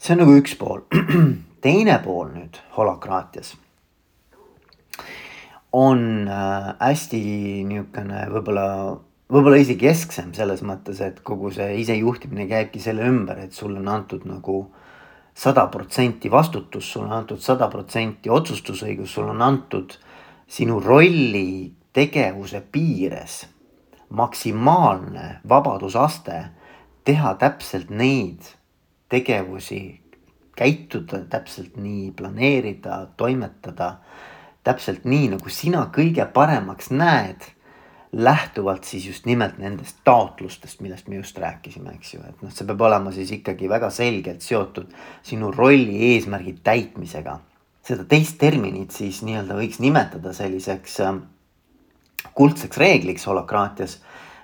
see 0.00 0.14
on 0.14 0.22
nagu 0.24 0.36
üks 0.40 0.56
pool. 0.60 0.86
teine 1.64 1.98
pool 2.04 2.30
nüüd 2.32 2.60
holakraatias 2.76 3.56
on 5.72 6.28
äh, 6.28 6.74
hästi 6.80 7.20
niisugune 7.68 8.24
võib-olla, 8.32 8.66
võib-olla 9.30 9.60
isegi 9.62 9.86
kesksem 9.86 10.32
selles 10.34 10.64
mõttes, 10.66 11.00
et 11.04 11.20
kogu 11.26 11.52
see 11.54 11.80
isejuhtimine 11.84 12.48
käibki 12.50 12.82
selle 12.82 13.06
ümber, 13.06 13.38
et 13.44 13.54
sulle 13.54 13.78
on 13.78 13.90
antud 13.92 14.26
nagu 14.28 14.64
sada 15.34 15.68
protsenti 15.70 16.30
vastutus, 16.30 16.90
sulle 16.92 17.06
on 17.06 17.20
antud 17.22 17.42
sada 17.42 17.70
protsenti 17.70 18.30
otsustusõigus, 18.30 19.14
sulle 19.14 19.30
on 19.36 19.42
antud 19.46 19.94
sinu 20.50 20.80
rolli 20.82 21.70
tegevuse 21.94 22.62
piires 22.72 23.44
maksimaalne 24.10 25.40
vabadusaste 25.48 26.40
teha 27.06 27.34
täpselt 27.38 27.90
neid 27.90 28.50
tegevusi, 29.10 30.00
käituda 30.56 31.22
täpselt 31.30 31.78
nii, 31.78 32.10
planeerida, 32.16 33.06
toimetada 33.16 33.96
täpselt 34.64 35.06
nii, 35.08 35.30
nagu 35.36 35.52
sina 35.52 35.86
kõige 35.94 36.26
paremaks 36.34 36.90
näed 36.92 37.48
lähtuvalt 38.12 38.84
siis 38.84 39.06
just 39.06 39.26
nimelt 39.26 39.58
nendest 39.58 40.00
taotlustest, 40.04 40.80
millest 40.80 41.08
me 41.08 41.20
just 41.20 41.38
rääkisime, 41.38 41.94
eks 41.94 42.14
ju, 42.14 42.22
et 42.26 42.42
noh, 42.42 42.50
see 42.52 42.66
peab 42.66 42.82
olema 42.82 43.12
siis 43.14 43.30
ikkagi 43.36 43.68
väga 43.70 43.90
selgelt 43.94 44.42
seotud 44.42 44.90
sinu 45.26 45.52
rolli 45.54 46.14
eesmärgi 46.14 46.56
täitmisega. 46.66 47.38
seda 47.86 48.04
teist 48.04 48.36
terminit 48.38 48.92
siis 48.92 49.22
nii-öelda 49.24 49.54
võiks 49.56 49.78
nimetada 49.80 50.32
selliseks 50.36 50.98
äh, 51.00 51.14
kuldseks 52.34 52.78
reegliks 52.78 53.24
holokraatias, 53.26 54.00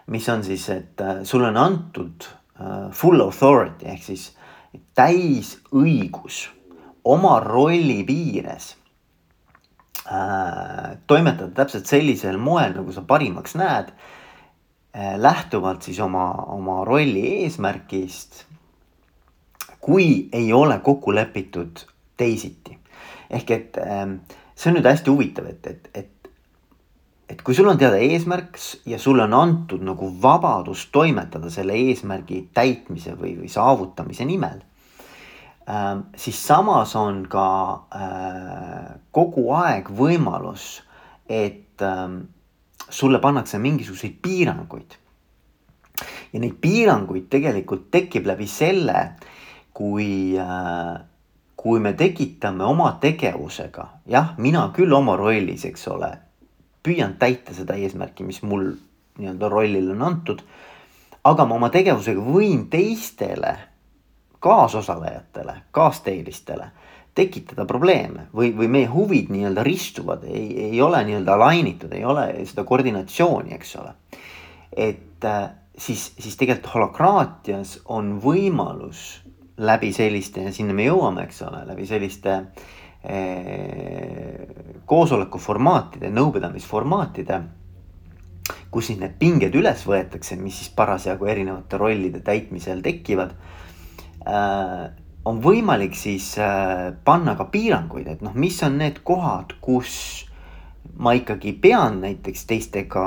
mis 0.07 0.29
on 0.29 0.45
siis, 0.45 0.69
et 0.71 1.01
äh, 1.03 1.21
sulle 1.25 1.51
on 1.51 1.57
antud 1.57 2.25
äh, 2.25 2.89
full 2.93 3.21
authority 3.21 3.91
ehk 3.91 4.03
siis 4.03 4.31
täisõigus 4.95 6.47
oma 7.05 7.41
rolli 7.41 8.03
piires 8.07 8.77
toimetada 11.07 11.51
täpselt 11.55 11.87
sellisel 11.91 12.39
moel, 12.39 12.77
nagu 12.77 12.93
sa 12.95 13.03
parimaks 13.03 13.57
näed 13.59 13.91
äh,. 14.95 15.17
lähtuvalt 15.19 15.83
siis 15.83 16.01
oma, 16.01 16.31
oma 16.55 16.85
rolli 16.85 17.43
eesmärgist. 17.43 18.45
kui 19.81 20.29
ei 20.33 20.53
ole 20.53 20.79
kokku 20.79 21.15
lepitud 21.15 21.85
teisiti. 22.17 22.79
ehk 23.31 23.51
et 23.51 23.79
äh, 23.79 24.07
see 24.55 24.71
on 24.71 24.79
nüüd 24.79 24.87
hästi 24.87 25.11
huvitav, 25.11 25.51
et, 25.51 25.67
et, 25.67 25.91
et, 25.95 26.31
et 27.29 27.43
kui 27.43 27.55
sul 27.55 27.69
on 27.69 27.79
teada 27.79 27.99
eesmärk 27.99 28.59
ja 28.87 28.99
sulle 28.99 29.27
on 29.27 29.35
antud 29.35 29.83
nagu 29.83 30.13
vabadus 30.23 30.87
toimetada 30.93 31.51
selle 31.51 31.75
eesmärgi 31.75 32.49
täitmise 32.55 33.19
või, 33.19 33.35
või 33.43 33.51
saavutamise 33.51 34.25
nimel 34.25 34.63
Ähm, 34.63 34.66
siis 36.17 36.47
samas 36.47 36.95
on 36.97 37.25
ka 37.31 37.49
äh, 37.95 38.95
kogu 39.11 39.49
aeg 39.57 39.91
võimalus, 39.91 40.83
et 41.29 41.83
ähm, 41.83 42.21
sulle 42.89 43.19
pannakse 43.19 43.59
mingisuguseid 43.59 44.21
piiranguid. 44.23 44.95
ja 46.33 46.41
neid 46.41 46.59
piiranguid 46.61 47.27
tegelikult 47.33 47.91
tekib 47.91 48.27
läbi 48.27 48.47
selle, 48.47 49.17
kui, 49.75 50.37
äh, 50.39 50.95
kui 51.57 51.81
me 51.81 51.93
tekitame 51.99 52.65
oma 52.65 52.93
tegevusega, 53.01 53.89
jah, 54.07 54.35
mina 54.39 54.69
küll 54.77 54.93
oma 54.93 55.17
rollis, 55.17 55.65
eks 55.65 55.89
ole, 55.89 56.13
püüan 56.87 57.17
täita 57.19 57.55
seda 57.57 57.75
eesmärki, 57.75 58.23
mis 58.23 58.43
mul 58.47 58.71
nii-öelda 59.19 59.49
rollile 59.51 59.97
on 59.97 60.03
antud. 60.03 60.43
aga 61.27 61.45
ma 61.45 61.57
oma 61.57 61.71
tegevusega 61.75 62.23
võin 62.23 62.69
teistele 62.71 63.57
kaasosalejatele, 64.41 65.55
kaasteelistele 65.71 66.71
tekitada 67.17 67.65
probleeme 67.65 68.27
või, 68.37 68.51
või 68.57 68.69
meie 68.71 68.89
huvid 68.93 69.31
nii-öelda 69.33 69.65
ristuvad, 69.65 70.27
ei, 70.29 70.69
ei 70.69 70.81
ole 70.85 71.01
nii-öelda 71.09 71.37
align 71.39 71.71
itud, 71.73 71.95
ei 71.97 72.05
ole 72.05 72.29
seda 72.45 72.67
koordinatsiooni, 72.69 73.55
eks 73.57 73.77
ole. 73.81 73.95
et 74.77 75.25
äh, 75.25 75.49
siis, 75.79 76.11
siis 76.19 76.37
tegelikult 76.37 76.75
holokraatias 76.75 77.79
on 77.97 78.19
võimalus 78.21 79.23
läbi 79.57 79.93
selliste 79.97 80.45
ja 80.45 80.53
sinna 80.53 80.77
me 80.77 80.85
jõuame, 80.91 81.25
eks 81.25 81.41
ole, 81.49 81.63
läbi 81.65 81.87
selliste 81.89 82.35
eh, 83.01 84.43
koosoleku 84.85 85.41
formaatide, 85.41 86.11
nõupidamisformaatide 86.13 87.41
kus 88.71 88.91
siis 88.91 88.99
need 89.01 89.17
pinged 89.19 89.55
üles 89.57 89.87
võetakse, 89.89 90.37
mis 90.37 90.59
siis 90.61 90.69
parasjagu 90.77 91.25
erinevate 91.33 91.81
rollide 91.81 92.21
täitmisel 92.21 92.85
tekivad 92.85 93.33
Äh, 93.33 93.66
on 95.27 95.41
võimalik 95.43 95.97
siis 95.99 96.37
äh, 96.39 96.93
panna 97.05 97.35
ka 97.39 97.49
piiranguid, 97.51 98.07
et 98.11 98.23
noh, 98.23 98.35
mis 98.39 98.57
on 98.63 98.79
need 98.79 99.03
kohad, 99.07 99.57
kus 99.61 100.27
ma 101.03 101.13
ikkagi 101.19 101.53
pean 101.61 101.99
näiteks 102.05 102.47
teistega 102.49 103.05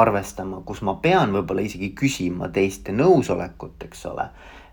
arvestama, 0.00 0.64
kus 0.66 0.82
ma 0.86 0.96
pean 1.02 1.32
võib-olla 1.34 1.62
isegi 1.64 1.92
küsima 1.96 2.50
teiste 2.52 2.92
nõusolekut, 2.96 3.86
eks 3.86 4.06
ole. 4.10 4.26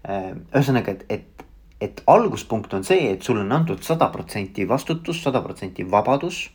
Äh, 0.09 0.31
ühesõnaga, 0.49 0.97
et, 0.97 1.05
et, 1.13 1.45
et 1.89 2.01
alguspunkt 2.09 2.73
on 2.73 2.85
see, 2.87 3.11
et 3.13 3.21
sulle 3.21 3.45
on 3.45 3.53
antud 3.59 3.85
sada 3.85 4.09
protsenti 4.13 4.65
vastutus, 4.67 5.21
sada 5.23 5.43
protsenti 5.45 5.85
vabadus. 5.91 6.47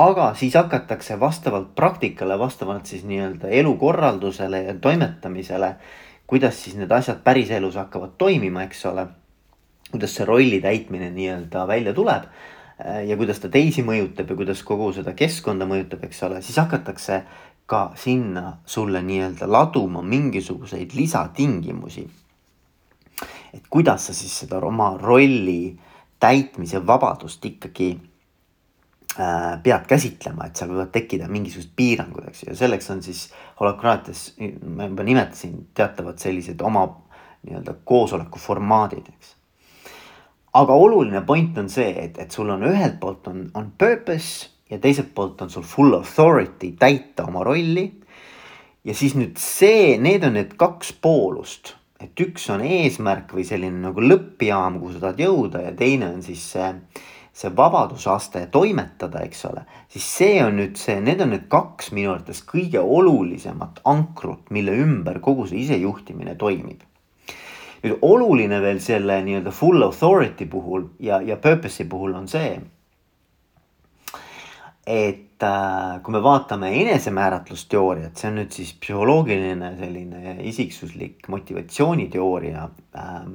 aga 0.00 0.34
siis 0.38 0.54
hakatakse 0.54 1.16
vastavalt 1.20 1.74
praktikale, 1.74 2.38
vastavalt 2.38 2.86
siis 2.86 3.02
nii-öelda 3.04 3.48
elukorraldusele 3.48 4.62
ja 4.62 4.74
toimetamisele 4.74 5.74
kuidas 6.30 6.62
siis 6.62 6.76
need 6.78 6.92
asjad 6.94 7.24
päriselus 7.26 7.74
hakkavad 7.80 8.14
toimima, 8.18 8.62
eks 8.68 8.86
ole. 8.86 9.06
kuidas 9.90 10.12
see 10.14 10.24
rolli 10.24 10.60
täitmine 10.62 11.08
nii-öelda 11.10 11.64
välja 11.66 11.94
tuleb 11.94 12.28
äh, 12.30 13.00
ja 13.08 13.16
kuidas 13.18 13.40
ta 13.42 13.48
teisi 13.50 13.82
mõjutab 13.82 14.30
ja 14.30 14.36
kuidas 14.38 14.62
kogu 14.62 14.92
seda 14.94 15.16
keskkonda 15.18 15.66
mõjutab, 15.66 16.04
eks 16.06 16.22
ole, 16.28 16.42
siis 16.46 16.60
hakatakse 16.62 17.24
ka 17.66 17.80
sinna 17.98 18.60
sulle 18.66 19.02
nii-öelda 19.02 19.50
laduma 19.50 20.02
mingisuguseid 20.02 20.94
lisatingimusi. 20.94 22.06
et 23.54 23.66
kuidas 23.70 24.06
sa 24.06 24.14
siis 24.14 24.38
seda 24.44 24.62
oma 24.62 24.94
rolli 25.02 25.78
täitmise 26.20 26.86
vabadust 26.86 27.44
ikkagi 27.44 27.96
pead 29.14 29.86
käsitlema, 29.90 30.46
et 30.46 30.56
seal 30.56 30.70
võivad 30.70 30.92
tekkida 30.94 31.28
mingisugused 31.30 31.72
piirangud, 31.76 32.28
eks 32.30 32.44
ju, 32.44 32.50
ja 32.52 32.58
selleks 32.60 32.90
on 32.94 33.02
siis 33.02 33.24
holokraatias, 33.60 34.24
ma 34.62 34.86
juba 34.86 35.06
nimetasin, 35.06 35.56
teatavad 35.74 36.20
sellised 36.22 36.62
oma 36.62 36.86
nii-öelda 37.46 37.74
koosoleku 37.84 38.38
formaadid, 38.38 39.08
eks. 39.10 39.34
aga 40.60 40.76
oluline 40.76 41.24
point 41.26 41.58
on 41.58 41.68
see, 41.72 41.90
et, 42.04 42.18
et 42.22 42.30
sul 42.30 42.50
on 42.52 42.64
ühelt 42.68 43.00
poolt 43.02 43.28
on, 43.32 43.44
on 43.54 43.72
purpose 43.78 44.50
ja 44.70 44.78
teiselt 44.78 45.12
poolt 45.14 45.42
on 45.42 45.50
sul 45.50 45.66
full 45.66 45.96
authority 45.98 46.74
täita 46.78 47.26
oma 47.26 47.44
rolli. 47.44 47.90
ja 48.84 48.94
siis 48.94 49.14
nüüd 49.18 49.36
see, 49.40 49.98
need 50.00 50.24
on 50.24 50.38
need 50.38 50.54
kaks 50.60 50.94
poolust, 51.02 51.74
et 52.00 52.16
üks 52.22 52.46
on 52.52 52.62
eesmärk 52.64 53.34
või 53.36 53.44
selline 53.44 53.82
nagu 53.82 54.00
lõppjaam, 54.00 54.78
kuhu 54.80 54.94
sa 54.94 55.02
tahad 55.02 55.20
jõuda 55.26 55.66
ja 55.66 55.72
teine 55.76 56.14
on 56.14 56.22
siis 56.24 56.46
see 56.54 56.68
see 57.32 57.50
vabadusaste 57.56 58.42
toimetada, 58.52 59.22
eks 59.24 59.44
ole, 59.48 59.62
siis 59.88 60.06
see 60.18 60.40
on 60.44 60.58
nüüd 60.58 60.78
see, 60.80 60.98
need 61.00 61.22
on 61.22 61.32
need 61.34 61.46
kaks 61.52 61.92
minu 61.96 62.12
arvates 62.14 62.42
kõige 62.46 62.82
olulisemat 62.82 63.80
ankrut, 63.88 64.50
mille 64.50 64.74
ümber 64.82 65.20
kogu 65.22 65.46
see 65.50 65.62
isejuhtimine 65.64 66.36
toimib. 66.38 66.82
nüüd 67.80 68.02
oluline 68.04 68.58
veel 68.60 68.80
selle 68.84 69.22
nii-öelda 69.24 69.54
full 69.56 69.82
authority 69.82 70.44
puhul 70.44 70.90
ja, 71.00 71.22
ja 71.24 71.38
purpose'i 71.40 71.86
puhul 71.88 72.12
on 72.18 72.26
see, 72.28 72.58
et 74.84 75.44
äh, 75.46 76.00
kui 76.02 76.12
me 76.12 76.20
vaatame 76.22 76.74
enesemääratlusteooriat, 76.82 78.16
see 78.18 78.28
on 78.28 78.40
nüüd 78.42 78.52
siis 78.52 78.74
psühholoogiline 78.82 79.70
selline 79.78 80.34
isiksuslik 80.50 81.30
motivatsiooniteooria 81.32 82.66
äh,, 82.98 83.30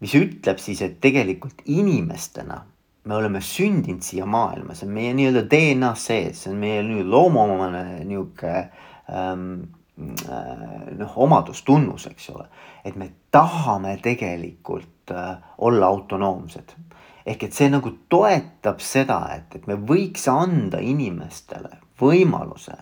mis 0.00 0.14
ütleb 0.14 0.60
siis, 0.62 0.82
et 0.86 1.00
tegelikult 1.02 1.64
inimestena 1.66 2.60
me 3.04 3.14
oleme 3.14 3.40
sündinud 3.40 4.04
siia 4.04 4.26
maailma, 4.28 4.74
see 4.76 4.88
on 4.88 4.94
meie 4.94 5.12
nii-öelda 5.16 5.44
DNA 5.50 5.94
sees, 5.96 6.44
see 6.44 6.52
on 6.52 6.60
meie 6.60 6.82
nii 6.84 7.04
loomuomane 7.08 7.84
nihuke 8.04 8.52
ähm, 8.52 9.46
äh, 10.28 10.90
noh, 10.98 11.16
omadustunnus, 11.16 12.06
eks 12.10 12.30
ole. 12.34 12.46
et 12.84 12.96
me 12.96 13.10
tahame 13.32 13.96
tegelikult 14.02 15.12
äh, 15.14 15.36
olla 15.58 15.86
autonoomsed. 15.86 16.76
ehk 17.26 17.42
et 17.44 17.56
see 17.56 17.70
nagu 17.72 17.92
toetab 18.08 18.80
seda, 18.84 19.20
et, 19.36 19.56
et 19.56 19.66
me 19.66 19.76
võiks 19.76 20.28
anda 20.32 20.80
inimestele 20.80 21.80
võimaluse 22.00 22.76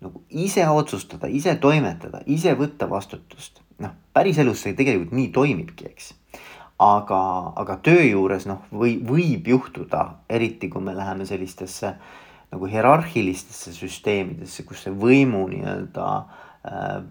nagu 0.00 0.22
ise 0.30 0.64
otsustada, 0.68 1.28
ise 1.28 1.54
toimetada, 1.60 2.22
ise 2.26 2.54
võtta 2.54 2.88
vastutust. 2.90 3.60
noh, 3.82 3.98
päriselus 4.14 4.62
see 4.62 4.78
tegelikult 4.78 5.12
nii 5.16 5.28
toimibki, 5.34 5.90
eks 5.90 6.14
aga, 6.80 7.20
aga 7.60 7.76
töö 7.84 8.02
juures 8.06 8.46
noh, 8.48 8.64
või 8.72 8.96
võib 9.04 9.48
juhtuda, 9.52 10.04
eriti 10.32 10.70
kui 10.72 10.82
me 10.84 10.94
läheme 10.96 11.26
sellistesse 11.28 11.94
nagu 12.50 12.66
hierarhilistesse 12.66 13.74
süsteemidesse, 13.76 14.64
kus 14.66 14.86
see 14.86 14.94
võimu 14.96 15.44
nii-öelda 15.52 16.06
äh, 16.16 17.02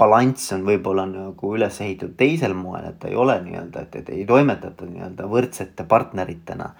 balanss 0.00 0.54
on 0.56 0.64
võib-olla 0.66 1.04
nagu 1.10 1.52
üles 1.56 1.82
ehitatud 1.84 2.16
teisel 2.18 2.56
moel, 2.58 2.88
et 2.90 2.98
ta 3.02 3.10
ei 3.12 3.18
ole 3.20 3.36
nii-öelda, 3.44 3.84
et, 3.86 4.00
et 4.00 4.10
ei 4.16 4.24
toimetata 4.26 4.88
nii-öelda 4.88 5.28
võrdsete 5.30 5.86
partneritena 5.90 6.72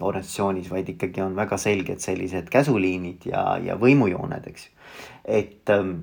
organisatsioonis, 0.00 0.70
vaid 0.72 0.88
ikkagi 0.94 1.20
on 1.26 1.34
väga 1.36 1.58
selged 1.60 2.00
sellised 2.00 2.48
käsuliinid 2.52 3.26
ja, 3.28 3.44
ja 3.60 3.76
võimujooned, 3.80 4.46
eks 4.48 4.68
ju. 4.68 4.74
et, 5.24 5.74
ähm, 5.74 5.96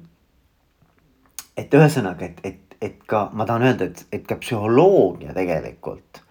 et 1.58 1.74
ühesõnaga, 1.74 2.28
et, 2.28 2.44
et 2.44 2.67
et 2.82 3.04
ka 3.06 3.30
ma 3.34 3.46
tahan 3.46 3.68
öelda, 3.70 3.90
et, 3.92 4.06
et 4.12 4.26
ka 4.28 4.38
psühholoogia 4.42 5.34
tegelikult 5.36 6.22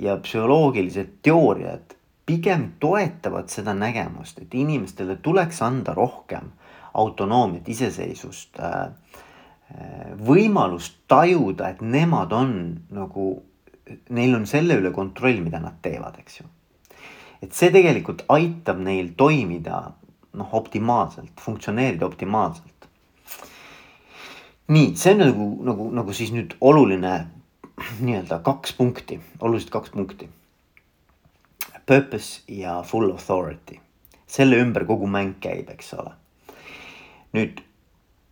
ja 0.00 0.16
psühholoogilised 0.22 1.18
teooriad 1.22 1.96
pigem 2.26 2.70
toetavad 2.80 3.50
seda 3.50 3.74
nägemust, 3.74 4.38
et 4.38 4.54
inimestele 4.54 5.16
tuleks 5.22 5.62
anda 5.66 5.94
rohkem 5.96 6.52
autonoomiat, 6.94 7.68
iseseisvust 7.68 8.60
äh,, 8.60 8.80
äh 9.74 10.12
võimalust 10.26 11.02
tajuda, 11.08 11.70
et 11.70 11.82
nemad 11.82 12.32
on 12.32 12.54
nagu, 12.94 13.26
neil 14.10 14.34
on 14.38 14.46
selle 14.46 14.78
üle 14.80 14.92
kontroll, 14.94 15.42
mida 15.42 15.60
nad 15.62 15.78
teevad, 15.82 16.18
eks 16.22 16.40
ju. 16.40 16.48
et 17.42 17.52
see 17.56 17.70
tegelikult 17.72 18.24
aitab 18.28 18.82
neil 18.84 19.14
toimida 19.16 19.80
noh, 20.32 20.50
optimaalselt, 20.54 21.32
funktsioneerida 21.40 22.06
optimaalselt. 22.06 22.79
Nii, 24.70 24.94
see 24.96 25.14
on 25.16 25.22
nagu, 25.24 25.48
nagu, 25.66 25.88
nagu 26.00 26.14
siis 26.16 26.32
nüüd 26.34 26.56
oluline 26.60 27.14
nii-öelda 28.06 28.40
kaks 28.46 28.76
punkti, 28.78 29.20
oluliselt 29.40 29.74
kaks 29.74 29.94
punkti. 29.94 30.30
Purpose 31.86 32.44
ja 32.54 32.80
full 32.86 33.10
authority, 33.10 33.80
selle 34.30 34.60
ümber 34.62 34.86
kogu 34.86 35.10
mäng 35.10 35.38
käib, 35.42 35.72
eks 35.74 35.94
ole. 35.98 36.14
nüüd 37.34 37.62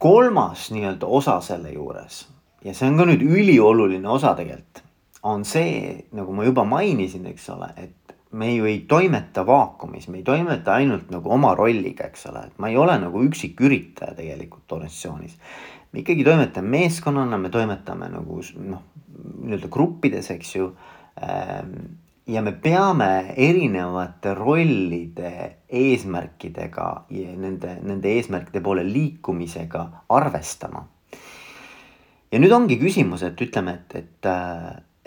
kolmas 0.03 0.71
nii-öelda 0.75 1.07
osa 1.07 1.41
selle 1.43 1.71
juures 1.71 2.25
ja 2.65 2.75
see 2.75 2.89
on 2.91 2.99
ka 2.99 3.07
nüüd 3.07 3.23
ülioluline 3.23 4.09
osa 4.11 4.35
tegelikult, 4.39 4.83
on 5.27 5.45
see, 5.47 6.05
nagu 6.15 6.35
ma 6.35 6.47
juba 6.47 6.65
mainisin, 6.67 7.27
eks 7.31 7.49
ole, 7.55 7.71
et 7.79 8.15
me 8.39 8.51
ju 8.55 8.67
ei 8.69 8.81
toimeta 8.89 9.45
vaakumis, 9.47 10.09
me 10.09 10.21
ei 10.21 10.25
toimeta 10.27 10.77
ainult 10.79 11.11
nagu 11.13 11.33
oma 11.33 11.55
rolliga, 11.59 12.09
eks 12.11 12.27
ole, 12.31 12.45
et 12.49 12.59
ma 12.61 12.71
ei 12.71 12.77
ole 12.77 12.99
nagu 13.01 13.23
üksiküritaja 13.25 14.17
tegelikult 14.19 14.79
organisatsioonis. 14.79 15.39
Me 15.93 16.03
ikkagi 16.03 16.25
toimetame 16.27 16.69
meeskonnana, 16.75 17.39
me 17.41 17.51
toimetame 17.53 18.11
nagu 18.13 18.43
noh, 18.65 18.83
nii-öelda 19.45 19.71
gruppides, 19.73 20.31
eks 20.35 20.55
ju. 20.57 20.69
Ehm, 21.23 21.75
ja 22.29 22.43
me 22.45 22.53
peame 22.53 23.35
erinevate 23.41 24.35
rollide 24.37 25.33
eesmärkidega 25.69 26.89
ja 27.15 27.37
nende, 27.41 27.79
nende 27.83 28.13
eesmärkide 28.19 28.61
poole 28.65 28.85
liikumisega 28.85 29.87
arvestama. 30.13 30.85
ja 32.33 32.39
nüüd 32.39 32.53
ongi 32.53 32.77
küsimus, 32.77 33.23
et 33.25 33.41
ütleme, 33.41 33.79
et, 33.81 33.97
et 33.97 34.29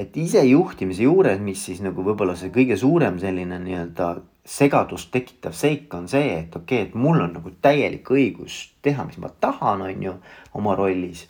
et 0.02 0.18
isejuhtimise 0.18 1.06
juures, 1.06 1.40
mis 1.44 1.62
siis 1.62 1.82
nagu 1.86 2.02
võib-olla 2.06 2.34
see 2.40 2.50
kõige 2.54 2.78
suurem 2.80 3.20
selline 3.22 3.60
nii-öelda 3.62 4.08
segadust 4.46 5.12
tekitav 5.14 5.54
seik 5.54 5.94
on 5.94 6.08
see, 6.10 6.34
et 6.40 6.56
okei 6.56 6.82
okay,, 6.82 6.90
et 6.90 6.96
mul 6.98 7.22
on 7.22 7.36
nagu 7.38 7.54
täielik 7.62 8.10
õigus 8.10 8.72
teha, 8.82 9.06
mis 9.06 9.20
ma 9.22 9.30
tahan, 9.30 9.84
on 9.86 10.04
ju, 10.08 10.16
oma 10.58 10.76
rollis 10.76 11.28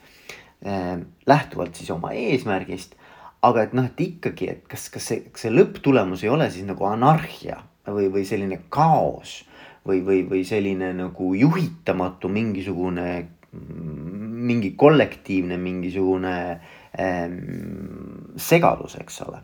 äh,. 0.66 0.98
lähtuvalt 1.28 1.76
siis 1.76 1.92
oma 1.92 2.14
eesmärgist. 2.16 2.96
aga 3.42 3.64
et 3.64 3.74
noh, 3.74 3.86
et 3.90 4.02
ikkagi, 4.02 4.50
et 4.50 4.66
kas, 4.70 4.88
kas 4.94 5.08
see, 5.12 5.24
kas 5.34 5.48
see 5.48 5.54
lõpptulemus 5.54 6.24
ei 6.24 6.30
ole 6.30 6.50
siis 6.54 6.66
nagu 6.68 6.86
anarhia 6.86 7.64
või, 7.88 8.08
või 8.14 8.26
selline 8.26 8.62
kaos 8.70 9.42
või, 9.88 10.02
või, 10.06 10.22
või 10.30 10.44
selline 10.46 10.92
nagu 10.94 11.34
juhitamatu 11.36 12.30
mingisugune, 12.30 13.08
mingi 13.52 14.74
kollektiivne 14.80 15.58
mingisugune 15.58 16.36
ähm, 17.00 17.40
segadus, 18.38 18.96
eks 19.02 19.22
ole. 19.28 19.42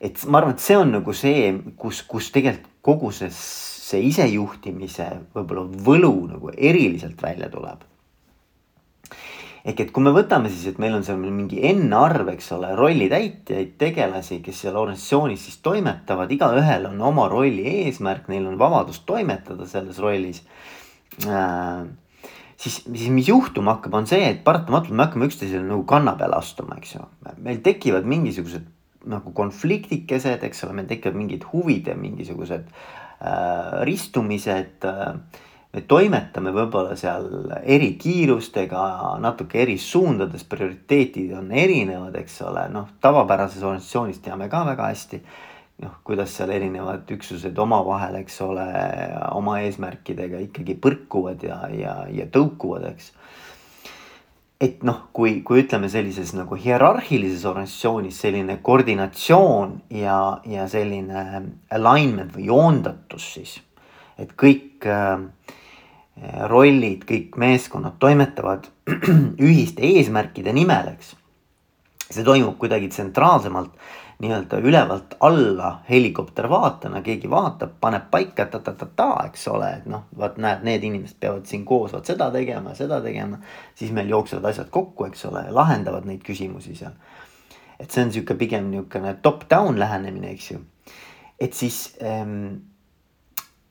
Et 0.00 0.24
ma 0.28 0.40
arvan, 0.40 0.56
et 0.56 0.62
see 0.62 0.76
on 0.76 0.92
nagu 0.98 1.14
see, 1.16 1.50
kus, 1.80 2.02
kus 2.08 2.30
tegelikult 2.34 2.72
kogu 2.86 3.10
see, 3.14 3.32
see 3.32 4.04
isejuhtimise 4.10 5.08
võib-olla 5.34 5.66
võlu 5.86 6.14
nagu 6.30 6.52
eriliselt 6.54 7.22
välja 7.22 7.48
tuleb. 7.52 7.84
ehk 9.66 9.80
et 9.82 9.90
kui 9.90 10.04
me 10.04 10.12
võtame 10.14 10.50
siis, 10.52 10.68
et 10.70 10.78
meil 10.78 10.94
on 10.94 11.02
seal 11.02 11.18
mingi 11.18 11.58
N-arv, 11.72 12.28
eks 12.30 12.52
ole, 12.54 12.70
rollitäitjaid, 12.78 13.72
tegelasi, 13.80 14.38
kes 14.44 14.60
seal 14.62 14.78
organisatsioonis 14.78 15.42
siis 15.48 15.58
toimetavad, 15.64 16.30
igaühel 16.30 16.86
on 16.92 17.00
oma 17.02 17.26
rolli 17.32 17.66
eesmärk, 17.82 18.28
neil 18.30 18.46
on 18.46 18.60
vabadus 18.60 19.00
toimetada 19.08 19.66
selles 19.66 19.98
rollis 19.98 20.44
äh, 21.26 21.82
siis, 22.56 22.84
siis 22.84 23.10
mis 23.10 23.28
juhtuma 23.28 23.76
hakkab, 23.76 23.98
on 23.98 24.06
see, 24.06 24.22
et 24.30 24.44
paratamatult 24.46 24.94
me 24.94 25.08
hakkame 25.08 25.26
üksteisele 25.32 25.66
nagu 25.66 25.82
kanna 25.88 26.14
peale 26.20 26.38
astuma, 26.38 26.78
eks 26.78 26.94
ju. 26.94 27.04
meil 27.42 27.58
tekivad 27.64 28.06
mingisugused 28.06 28.75
nagu 29.10 29.32
konfliktikesed, 29.36 30.44
eks 30.46 30.64
ole, 30.66 30.76
meil 30.80 30.88
tekivad 30.90 31.18
mingid 31.18 31.46
huvid 31.52 31.90
ja 31.90 31.96
mingisugused 31.98 32.68
äh, 32.68 33.82
ristumised 33.88 34.86
äh, 34.86 35.42
me 35.76 35.82
toimetame 35.88 36.52
võib-olla 36.56 36.94
seal 36.96 37.26
eri 37.62 37.92
kiirustega, 38.00 38.84
natuke 39.20 39.60
eri 39.64 39.76
suundades, 39.82 40.46
prioriteetid 40.48 41.34
on 41.36 41.50
erinevad, 41.52 42.16
eks 42.22 42.40
ole, 42.48 42.68
noh, 42.72 42.88
tavapärases 43.04 43.62
organisatsioonis 43.62 44.22
teame 44.24 44.48
ka 44.52 44.64
väga 44.70 44.88
hästi 44.94 45.20
noh, 45.84 45.98
kuidas 46.06 46.32
seal 46.32 46.52
erinevad 46.54 47.10
üksused 47.12 47.58
omavahel, 47.60 48.20
eks 48.22 48.40
ole, 48.46 48.64
oma 49.36 49.58
eesmärkidega 49.66 50.40
ikkagi 50.46 50.78
põrkuvad 50.80 51.44
ja, 51.44 51.60
ja, 51.76 51.96
ja 52.12 52.28
tõukuvad, 52.32 52.88
eks. 52.94 53.12
Et 54.60 54.82
noh, 54.88 55.02
kui, 55.12 55.40
kui 55.44 55.60
ütleme 55.64 55.88
sellises 55.92 56.32
nagu 56.36 56.56
hierarhilises 56.56 57.44
organisatsioonis 57.48 58.20
selline 58.24 58.58
koordinatsioon 58.64 59.74
ja, 59.98 60.18
ja 60.48 60.64
selline 60.72 61.26
alignment 61.76 62.32
või 62.36 62.48
joondatus 62.48 63.28
siis, 63.36 63.58
et 64.16 64.32
kõik 64.40 64.86
äh, 64.88 65.26
rollid, 66.48 67.04
kõik 67.08 67.36
meeskonnad 67.40 67.98
toimetavad 68.00 68.70
ühiste 69.46 69.84
eesmärkide 69.84 70.56
nimel, 70.56 70.94
eks. 70.94 71.12
see 72.08 72.24
toimub 72.24 72.56
kuidagi 72.56 72.88
tsentraalsemalt 72.88 73.76
nii-öelda 74.18 74.58
ülevalt 74.58 75.16
alla 75.20 75.80
helikoptervaatena, 75.90 77.02
keegi 77.02 77.30
vaatab, 77.30 77.74
paneb 77.80 78.08
paika 78.10 78.46
ta-ta-ta-ta, 78.48 79.08
eks 79.28 79.48
ole, 79.52 79.68
et 79.80 79.88
noh, 79.92 80.06
vaat 80.16 80.38
näed, 80.40 80.62
need 80.64 80.84
inimesed 80.88 81.18
peavad 81.20 81.44
siin 81.48 81.66
koos 81.68 81.92
vot 81.92 82.08
seda 82.08 82.30
tegema, 82.32 82.72
seda 82.74 83.00
tegema. 83.04 83.38
siis 83.74 83.92
meil 83.92 84.08
jooksevad 84.08 84.48
asjad 84.50 84.70
kokku, 84.72 85.04
eks 85.10 85.26
ole, 85.28 85.44
lahendavad 85.52 86.08
neid 86.08 86.24
küsimusi 86.24 86.76
seal. 86.76 86.94
et 87.80 87.90
see 87.90 88.06
on 88.06 88.12
sihuke 88.12 88.34
pigem 88.34 88.70
niisugune 88.70 89.18
top-down 89.22 89.78
lähenemine, 89.78 90.30
eks 90.32 90.50
ju. 90.50 90.62
et 91.40 91.52
siis 91.52 91.98
ähm, 92.00 92.54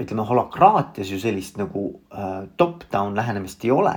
ütleme 0.02 0.28
holokraatias 0.30 1.10
ju 1.10 1.20
sellist 1.20 1.58
nagu 1.58 1.88
äh, 2.14 2.46
top-down 2.58 3.16
lähenemist 3.16 3.66
ei 3.66 3.72
ole. 3.72 3.96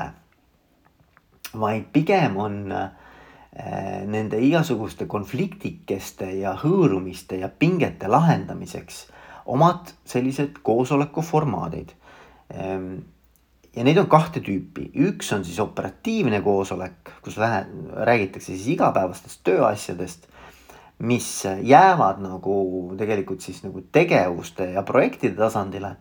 vaid 1.53 1.93
pigem 1.93 2.37
on 2.37 2.73
Äh, 2.73 2.89
nende 4.07 4.39
igasuguste 4.45 5.07
konfliktikeste 5.11 6.29
ja 6.39 6.53
hõõrumiste 6.61 7.41
ja 7.41 7.49
pingete 7.49 8.07
lahendamiseks 8.07 9.07
omad 9.49 9.95
sellised 10.05 10.61
koosolekuformaadid. 10.63 11.95
Ähm, 12.55 12.93
ja 13.77 13.85
neid 13.85 13.99
on 14.01 14.09
kahte 14.11 14.43
tüüpi, 14.45 14.91
üks 15.09 15.33
on 15.37 15.45
siis 15.47 15.59
operatiivne 15.63 16.41
koosolek, 16.45 17.13
kus 17.25 17.39
vähe 17.41 17.65
räägitakse 18.09 18.53
siis 18.53 18.67
igapäevastest 18.75 19.43
tööasjadest, 19.49 20.27
mis 21.09 21.29
jäävad 21.63 22.19
nagu 22.25 22.57
tegelikult 22.99 23.45
siis 23.45 23.63
nagu 23.63 23.85
tegevuste 23.93 24.73
ja 24.75 24.83
projektide 24.83 25.39
tasandile. 25.39 25.97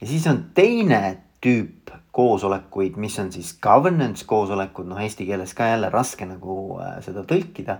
ja 0.00 0.06
siis 0.06 0.26
on 0.26 0.44
teine 0.54 1.02
tüüp 1.42 1.92
koosolekuid, 2.12 2.96
mis 3.00 3.18
on 3.18 3.32
siis 3.32 3.54
governance 3.62 4.26
koosolekud, 4.28 4.88
noh 4.90 5.00
eesti 5.02 5.26
keeles 5.28 5.54
ka 5.56 5.70
jälle 5.70 5.88
raske 5.92 6.28
nagu 6.28 6.78
äh, 6.80 6.98
seda 7.04 7.24
tõlkida. 7.28 7.78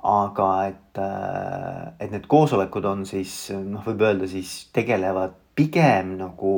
aga 0.00 0.46
et, 0.64 0.96
äh, 0.96 1.92
et 2.00 2.12
need 2.12 2.24
koosolekud 2.28 2.84
on 2.88 3.04
siis 3.08 3.50
noh, 3.52 3.82
võib 3.84 4.00
öelda 4.06 4.28
siis 4.28 4.70
tegelevad 4.72 5.34
pigem 5.56 6.14
nagu 6.20 6.54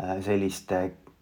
äh, 0.00 0.20
selliste 0.24 0.78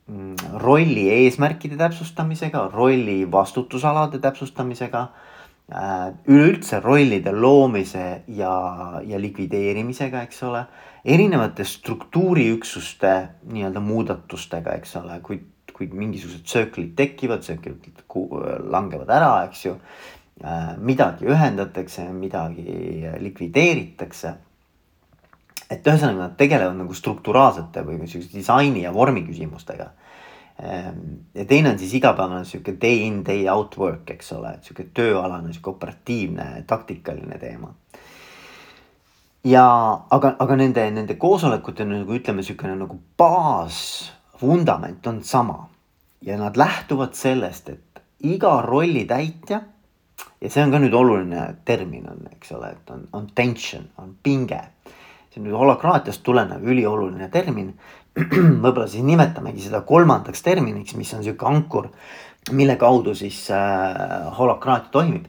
mm, 0.07 0.59
rolli 0.63 1.09
eesmärkide 1.11 1.79
täpsustamisega, 1.81 2.69
rolli 2.75 3.25
vastutusalade 3.33 4.21
täpsustamisega 4.23 5.09
üleüldse 5.69 6.81
rollide 6.81 7.33
loomise 7.33 8.23
ja, 8.33 8.53
ja 9.05 9.19
likvideerimisega, 9.21 10.23
eks 10.25 10.43
ole 10.49 10.63
erinevate 11.05 11.65
struktuuriüksuste 11.65 13.13
nii-öelda 13.53 13.81
muudatustega, 13.81 14.79
eks 14.81 14.97
ole, 15.01 15.19
kui, 15.25 15.41
kui 15.77 15.89
mingisugused 15.93 16.45
tsööklid 16.49 16.95
tekivad, 16.97 17.45
tsööklid 17.45 18.03
langevad 18.73 19.13
ära, 19.13 19.33
eks 19.49 19.67
ju. 19.67 19.77
Äh, 20.39 20.77
midagi 20.79 21.27
ühendatakse, 21.27 22.05
midagi 22.15 23.07
likvideeritakse. 23.21 24.35
et 25.69 25.85
ühesõnaga 25.85 26.17
nad 26.17 26.37
tegelevad 26.41 26.79
nagu 26.79 26.95
strukturaalsete 26.97 27.83
või 27.85 28.07
sihukese 28.09 28.39
disaini 28.39 28.87
ja 28.87 28.93
vormi 28.95 29.21
küsimustega. 29.27 29.91
Ähm, 30.59 31.03
ja 31.35 31.45
teine 31.45 31.71
on 31.71 31.79
siis 31.79 31.95
igapäevane 31.95 32.45
sihuke 32.45 32.75
day 32.81 33.05
in, 33.07 33.23
day 33.27 33.49
out 33.49 33.77
work, 33.79 34.11
eks 34.11 34.33
ole, 34.35 34.57
sihuke 34.63 34.89
tööalane, 34.95 35.53
sihuke 35.53 35.71
operatiivne, 35.71 36.49
taktikaline 36.67 37.39
teema 37.39 37.75
ja 39.45 39.65
aga, 40.11 40.35
aga 40.39 40.57
nende, 40.59 40.85
nende 40.95 41.17
koosolekute 41.21 41.87
nagu 41.89 42.17
ütleme, 42.17 42.43
niisugune 42.43 42.77
nagu 42.79 42.99
baasvundament 43.19 45.07
on 45.07 45.23
sama. 45.25 45.69
ja 46.23 46.35
nad 46.39 46.57
lähtuvad 46.57 47.15
sellest, 47.15 47.69
et 47.69 48.01
iga 48.27 48.61
rolli 48.63 49.05
täitja 49.07 49.61
ja 50.41 50.51
see 50.51 50.65
on 50.65 50.73
ka 50.75 50.81
nüüd 50.83 50.95
oluline 50.99 51.45
termin 51.65 52.09
on, 52.11 52.25
eks 52.33 52.51
ole, 52.57 52.73
et 52.75 52.91
on, 52.91 53.05
on 53.13 53.29
tension, 53.35 53.85
on 54.03 54.17
pinge. 54.23 54.59
see 55.31 55.39
on 55.39 55.47
nüüd 55.47 55.55
holakraatiast 55.55 56.25
tulenev 56.27 56.67
ülioluline 56.67 57.29
termin. 57.31 57.71
võib-olla 58.63 58.89
siis 58.91 59.05
nimetamegi 59.07 59.67
seda 59.67 59.83
kolmandaks 59.87 60.43
terminiks, 60.43 60.97
mis 60.99 61.13
on 61.15 61.25
sihuke 61.25 61.47
ankur, 61.49 61.91
mille 62.57 62.77
kaudu 62.81 63.15
siis 63.19 63.45
äh, 63.55 64.29
holakraatia 64.39 64.93
toimib. 64.93 65.27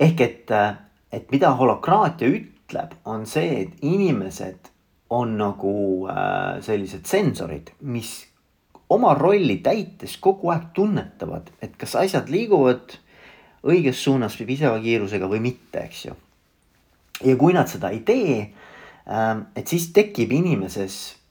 ehk 0.00 0.20
et 0.20 0.50
äh,, 0.50 0.74
et 1.12 1.30
mida 1.30 1.52
holakraatia 1.56 2.28
ütleb 2.28 2.94
on 3.04 3.26
see, 3.26 3.62
et 3.62 3.82
inimesed 3.82 4.72
on 5.12 5.36
nagu 5.38 6.08
äh, 6.08 6.60
sellised 6.64 7.06
sensorid, 7.06 7.72
mis 7.80 8.14
oma 8.92 9.14
rolli 9.14 9.58
täites 9.64 10.16
kogu 10.20 10.52
aeg 10.52 10.70
tunnetavad, 10.76 11.50
et 11.62 11.76
kas 11.80 11.96
asjad 12.00 12.28
liiguvad 12.32 12.96
õiges 13.62 14.02
suunas 14.04 14.36
või 14.40 14.48
piseva 14.52 14.80
kiirusega 14.82 15.28
või 15.30 15.40
mitte, 15.44 15.86
eks 15.86 16.04
ju. 16.08 16.16
ja 17.24 17.36
kui 17.38 17.54
nad 17.56 17.70
seda 17.70 17.92
ei 17.94 18.00
tee, 18.06 18.38
ähm, 19.06 19.46
et 19.56 19.68
siis 19.68 19.90
tekib 19.94 20.32
inimeses 20.32 21.21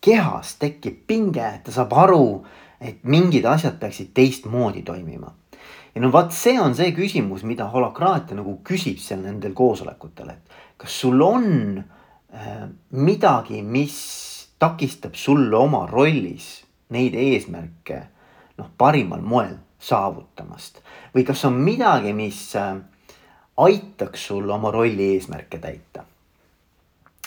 kehas 0.00 0.54
tekib 0.60 1.02
pinge, 1.06 1.50
ta 1.64 1.74
saab 1.74 1.92
aru, 1.92 2.44
et 2.80 3.02
mingid 3.02 3.46
asjad 3.46 3.78
peaksid 3.80 4.12
teistmoodi 4.14 4.82
toimima. 4.82 5.34
ja 5.94 6.00
no 6.00 6.12
vot, 6.12 6.32
see 6.32 6.58
on 6.60 6.74
see 6.78 6.92
küsimus, 6.94 7.42
mida 7.42 7.66
holokraatia 7.72 8.36
nagu 8.38 8.58
küsib 8.64 9.00
seal 9.02 9.24
nendel 9.24 9.54
koosolekutel, 9.56 10.30
et 10.30 10.58
kas 10.78 11.00
sul 11.00 11.22
on 11.22 11.48
äh, 11.78 12.68
midagi, 12.90 13.62
mis 13.62 13.96
takistab 14.58 15.14
sul 15.14 15.52
oma 15.54 15.86
rollis 15.90 16.62
neid 16.94 17.14
eesmärke 17.18 17.98
noh, 18.58 18.70
parimal 18.78 19.22
moel 19.22 19.56
saavutamast 19.78 20.82
või 21.14 21.24
kas 21.26 21.44
on 21.48 21.58
midagi, 21.62 22.12
mis 22.14 22.44
äh, 22.58 22.76
aitaks 23.58 24.28
sul 24.30 24.50
oma 24.50 24.70
rolli 24.74 25.14
eesmärke 25.16 25.58
täita 25.62 26.06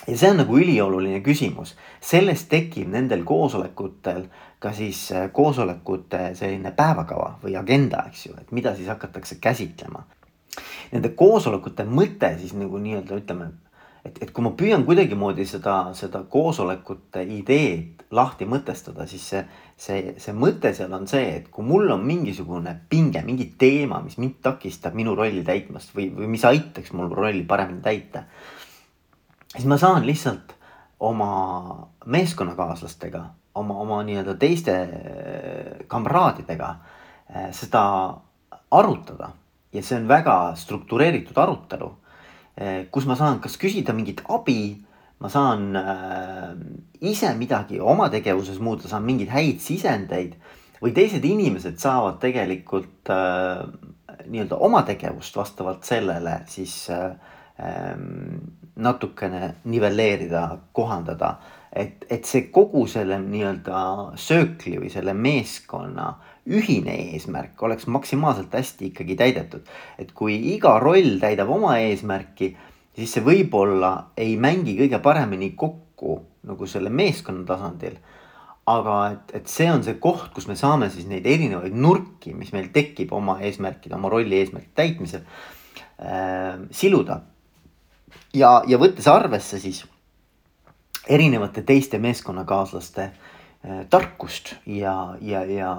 ja 0.06 0.16
see 0.18 0.30
on 0.30 0.40
nagu 0.42 0.58
ülioluline 0.58 1.20
küsimus, 1.24 1.76
sellest 2.02 2.48
tekib 2.50 2.90
nendel 2.90 3.24
koosolekutel 3.26 4.26
ka 4.62 4.72
siis 4.74 5.04
äh, 5.12 5.28
koosolekute 5.34 6.32
selline 6.38 6.74
päevakava 6.76 7.36
või 7.42 7.56
agenda, 7.58 8.04
eks 8.10 8.26
ju, 8.26 8.36
et 8.38 8.52
mida 8.54 8.74
siis 8.76 8.90
hakatakse 8.90 9.38
käsitlema. 9.42 10.04
Nende 10.92 11.14
koosolekute 11.16 11.86
mõte 11.88 12.34
siis 12.38 12.52
nagu 12.58 12.78
nii-öelda 12.78 13.18
ütleme, 13.22 13.48
et, 14.04 14.18
et 14.22 14.30
kui 14.34 14.44
ma 14.44 14.52
püüan 14.58 14.84
kuidagimoodi 14.86 15.46
seda, 15.48 15.76
seda 15.96 16.22
koosolekute 16.30 17.24
ideed 17.38 18.02
lahti 18.12 18.46
mõtestada, 18.46 19.06
siis 19.08 19.24
see, 19.32 19.42
see, 19.80 20.14
see 20.20 20.34
mõte 20.36 20.74
seal 20.76 20.92
on 20.92 21.06
see, 21.08 21.38
et 21.38 21.46
kui 21.50 21.64
mul 21.64 21.90
on 21.94 22.02
mingisugune 22.04 22.74
pinge, 22.90 23.22
mingi 23.24 23.48
teema, 23.58 24.02
mis 24.04 24.18
mind 24.20 24.42
takistab 24.44 24.98
minu 24.98 25.16
rolli 25.18 25.46
täitmast 25.46 25.94
või, 25.96 26.10
või 26.12 26.28
mis 26.34 26.44
aitaks 26.44 26.92
mul 26.92 27.08
rolli 27.14 27.46
paremini 27.48 27.80
täita 27.82 28.26
siis 29.52 29.68
ma 29.68 29.76
saan 29.76 30.06
lihtsalt 30.06 30.54
oma 31.02 31.88
meeskonnakaaslastega, 32.06 33.22
oma, 33.58 33.78
oma 33.84 34.02
nii-öelda 34.06 34.36
teiste 34.40 34.76
äh, 34.82 35.82
kamraadidega 35.90 36.70
äh, 36.70 37.50
seda 37.56 37.84
arutada. 38.70 39.32
Ja 39.72 39.82
see 39.82 39.96
on 39.96 40.08
väga 40.08 40.54
struktureeritud 40.60 41.38
arutelu, 41.40 41.90
äh, 42.60 42.78
kus 42.92 43.08
ma 43.08 43.16
saan 43.18 43.40
kas 43.44 43.58
küsida 43.60 43.94
mingit 43.96 44.24
abi, 44.28 44.76
ma 45.22 45.28
saan 45.30 45.76
ise 46.98 47.28
midagi 47.38 47.78
oma 47.78 48.08
tegevuses 48.10 48.58
muuta, 48.58 48.88
saan 48.90 49.04
mingeid 49.06 49.30
häid 49.30 49.60
sisendeid 49.62 50.32
või 50.82 50.90
teised 50.96 51.22
inimesed 51.22 51.78
saavad 51.78 52.16
tegelikult 52.18 53.06
nii-öelda 54.26 54.58
oma 54.58 54.80
tegevust 54.88 55.38
vastavalt 55.38 55.86
sellele 55.86 56.40
siis 56.50 56.74
äh, 56.90 57.12
Ehm, 57.62 58.38
natukene 58.76 59.54
nivelleerida, 59.64 60.58
kohandada. 60.72 61.36
et, 61.72 62.04
et 62.12 62.26
see 62.28 62.50
kogu 62.52 62.82
selle 62.86 63.16
nii-öelda 63.22 63.78
söökli 64.20 64.74
või 64.76 64.90
selle 64.92 65.14
meeskonna 65.16 66.10
ühine 66.52 66.92
eesmärk 67.14 67.62
oleks 67.62 67.86
maksimaalselt 67.86 68.52
hästi 68.52 68.90
ikkagi 68.90 69.16
täidetud. 69.16 69.64
et 69.98 70.12
kui 70.12 70.36
iga 70.54 70.78
roll 70.78 71.18
täidab 71.20 71.48
oma 71.48 71.78
eesmärki, 71.78 72.56
siis 72.96 73.12
see 73.12 73.24
võib-olla 73.24 74.12
ei 74.16 74.36
mängi 74.36 74.76
kõige 74.76 75.00
paremini 75.00 75.52
kokku 75.56 76.20
nagu 76.42 76.66
selle 76.66 76.90
meeskonna 76.90 77.46
tasandil 77.46 77.96
aga 78.66 78.96
et, 79.12 79.34
et 79.40 79.48
see 79.50 79.66
on 79.72 79.82
see 79.82 79.96
koht, 80.02 80.30
kus 80.34 80.46
me 80.46 80.54
saame 80.58 80.88
siis 80.90 81.08
neid 81.10 81.26
erinevaid 81.26 81.74
nurki, 81.74 82.34
mis 82.34 82.52
meil 82.54 82.68
tekib 82.74 83.12
oma 83.12 83.40
eesmärkide, 83.42 83.96
oma 83.96 84.10
rolli 84.12 84.38
eesmärkide 84.38 84.76
täitmisel 84.78 85.24
äh,, 85.98 86.60
siluda 86.70 87.22
ja, 88.34 88.62
ja 88.66 88.78
võttes 88.80 89.08
arvesse 89.10 89.60
siis 89.62 89.84
erinevate 91.08 91.62
teiste 91.66 91.98
meeskonnakaaslaste 92.02 93.04
äh, 93.04 93.84
tarkust 93.90 94.54
ja, 94.66 95.14
ja, 95.20 95.44
ja 95.44 95.72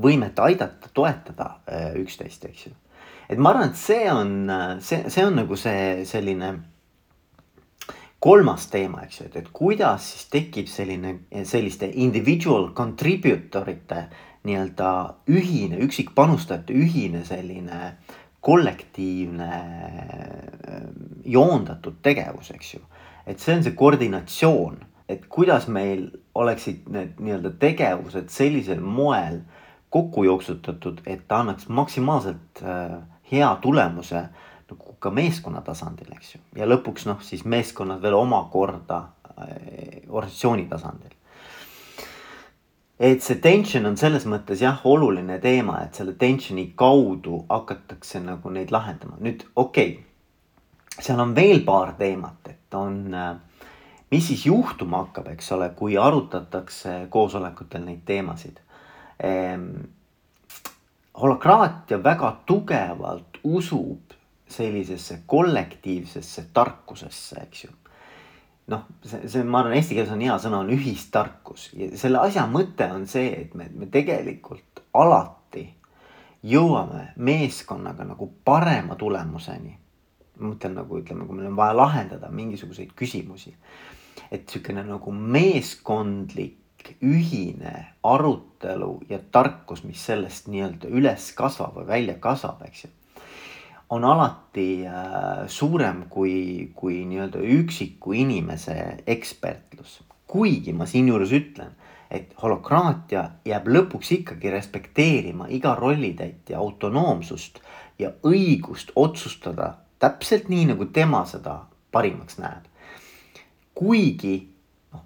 võimet 0.00 0.38
aidata, 0.40 0.92
toetada 0.94 1.50
äh, 1.66 1.92
üksteist, 2.00 2.44
eks 2.50 2.66
ju. 2.68 2.76
et 3.28 3.38
ma 3.38 3.54
arvan, 3.54 3.72
et 3.72 3.80
see 3.80 4.06
on, 4.12 4.36
see, 4.80 5.04
see 5.08 5.26
on 5.26 5.42
nagu 5.42 5.58
see 5.60 6.04
selline 6.08 6.54
kolmas 8.24 8.70
teema, 8.72 9.02
eks 9.04 9.20
ju, 9.20 9.26
et, 9.28 9.34
et 9.42 9.48
kuidas 9.52 10.06
siis 10.14 10.28
tekib 10.32 10.68
selline, 10.72 11.18
selliste 11.44 11.90
individual 12.00 12.70
contributor 12.76 13.68
ite 13.68 14.06
nii-öelda 14.44 14.90
ühine, 15.28 15.80
üksikpanustajate 15.84 16.76
ühine 16.76 17.24
selline 17.28 17.94
kollektiivne 18.44 19.50
joondatud 21.24 21.94
tegevus, 22.02 22.50
eks 22.50 22.74
ju. 22.74 22.80
et 23.26 23.40
see 23.40 23.56
on 23.56 23.62
see 23.64 23.72
koordinatsioon, 23.72 24.76
et 25.08 25.24
kuidas 25.32 25.64
meil 25.72 26.10
oleksid 26.36 26.90
need 26.92 27.20
nii-öelda 27.24 27.54
tegevused 27.60 28.28
sellisel 28.28 28.82
moel 28.84 29.40
kokku 29.94 30.26
jooksutatud, 30.28 31.00
et 31.06 31.24
ta 31.28 31.40
annaks 31.40 31.68
maksimaalselt 31.68 32.60
äh, 32.62 32.98
hea 33.32 33.48
tulemuse 33.62 34.26
nagu 34.68 34.96
ka 34.98 35.10
meeskonna 35.10 35.62
tasandil, 35.64 36.12
eks 36.16 36.34
ju. 36.34 36.42
ja 36.60 36.68
lõpuks 36.68 37.08
noh, 37.08 37.24
siis 37.24 37.44
meeskonnad 37.48 38.02
veel 38.04 38.18
omakorda 38.18 39.00
äh, 39.38 40.04
organisatsiooni 40.08 40.68
tasandil 40.68 41.16
et 42.98 43.22
see 43.22 43.40
tension 43.42 43.86
on 43.88 43.96
selles 43.98 44.26
mõttes 44.30 44.62
jah, 44.62 44.78
oluline 44.86 45.38
teema, 45.42 45.80
et 45.84 45.98
selle 45.98 46.14
tension'i 46.18 46.70
kaudu 46.78 47.44
hakatakse 47.48 48.20
nagu 48.22 48.50
neid 48.54 48.70
lahendama. 48.74 49.18
nüüd 49.20 49.46
okei 49.56 49.90
okay., 49.90 51.00
seal 51.00 51.20
on 51.20 51.34
veel 51.34 51.64
paar 51.66 51.96
teemat, 51.98 52.48
et 52.48 52.74
on, 52.78 53.14
äh, 53.14 53.34
mis 54.10 54.28
siis 54.28 54.46
juhtuma 54.46 55.02
hakkab, 55.04 55.32
eks 55.34 55.52
ole, 55.52 55.70
kui 55.74 55.98
arutatakse 55.98 57.06
koosolekutel 57.10 57.84
neid 57.84 58.04
teemasid 58.06 58.60
ehm,. 59.18 59.70
holokraatia 61.14 62.02
väga 62.02 62.36
tugevalt 62.46 63.38
usub 63.44 64.14
sellisesse 64.48 65.20
kollektiivsesse 65.26 66.46
tarkusesse, 66.52 67.42
eks 67.42 67.64
ju 67.64 67.70
noh, 68.72 68.84
see, 69.04 69.28
see, 69.28 69.44
ma 69.44 69.60
arvan, 69.60 69.76
eesti 69.78 69.96
keeles 69.96 70.12
on 70.14 70.24
hea 70.24 70.36
sõna, 70.40 70.62
on 70.64 70.72
ühistarkus 70.74 71.68
ja 71.76 71.90
selle 72.00 72.22
asja 72.24 72.46
mõte 72.50 72.88
on 72.94 73.06
see, 73.10 73.30
et 73.44 73.54
me, 73.58 73.68
me 73.76 73.88
tegelikult 73.92 74.84
alati 74.96 75.66
jõuame 76.44 77.10
meeskonnaga 77.16 78.06
nagu 78.08 78.28
parema 78.44 78.96
tulemuseni. 79.00 79.78
ma 80.38 80.50
mõtlen 80.50 80.74
nagu 80.74 80.98
ütleme, 80.98 81.26
kui 81.26 81.36
meil 81.38 81.52
on 81.52 81.56
vaja 81.56 81.76
lahendada 81.76 82.30
mingisuguseid 82.30 82.92
küsimusi. 82.96 83.54
et 84.30 84.48
sihukene 84.48 84.84
nagu 84.84 85.12
meeskondlik 85.12 86.96
ühine 87.00 87.94
arutelu 88.04 89.00
ja 89.08 89.18
tarkus, 89.32 89.84
mis 89.84 90.04
sellest 90.04 90.48
nii-öelda 90.52 90.88
üles 90.88 91.32
kasvab 91.32 91.76
või 91.78 91.86
välja 91.86 92.14
kasvab, 92.20 92.62
eks 92.66 92.84
ju 92.84 92.90
on 93.90 94.04
alati 94.04 94.86
äh, 94.86 95.46
suurem 95.46 96.04
kui, 96.08 96.70
kui 96.74 97.04
nii-öelda 97.08 97.38
üksiku 97.38 98.12
inimese 98.12 98.76
ekspertlus. 99.06 100.02
kuigi 100.26 100.72
ma 100.72 100.86
siinjuures 100.86 101.30
ütlen, 101.36 101.74
et 102.10 102.32
holokraatia 102.42 103.28
jääb 103.46 103.68
lõpuks 103.68 104.10
ikkagi 104.16 104.50
respekteerima 104.50 105.46
iga 105.48 105.74
rollitäitja 105.78 106.58
autonoomsust 106.58 107.60
ja 107.98 108.10
õigust 108.26 108.90
otsustada 108.96 109.74
täpselt 109.98 110.48
nii, 110.48 110.64
nagu 110.72 110.86
tema 110.86 111.24
seda 111.26 111.60
parimaks 111.92 112.38
näeb. 112.38 112.66
kuigi 113.74 114.34
noh, 114.92 115.04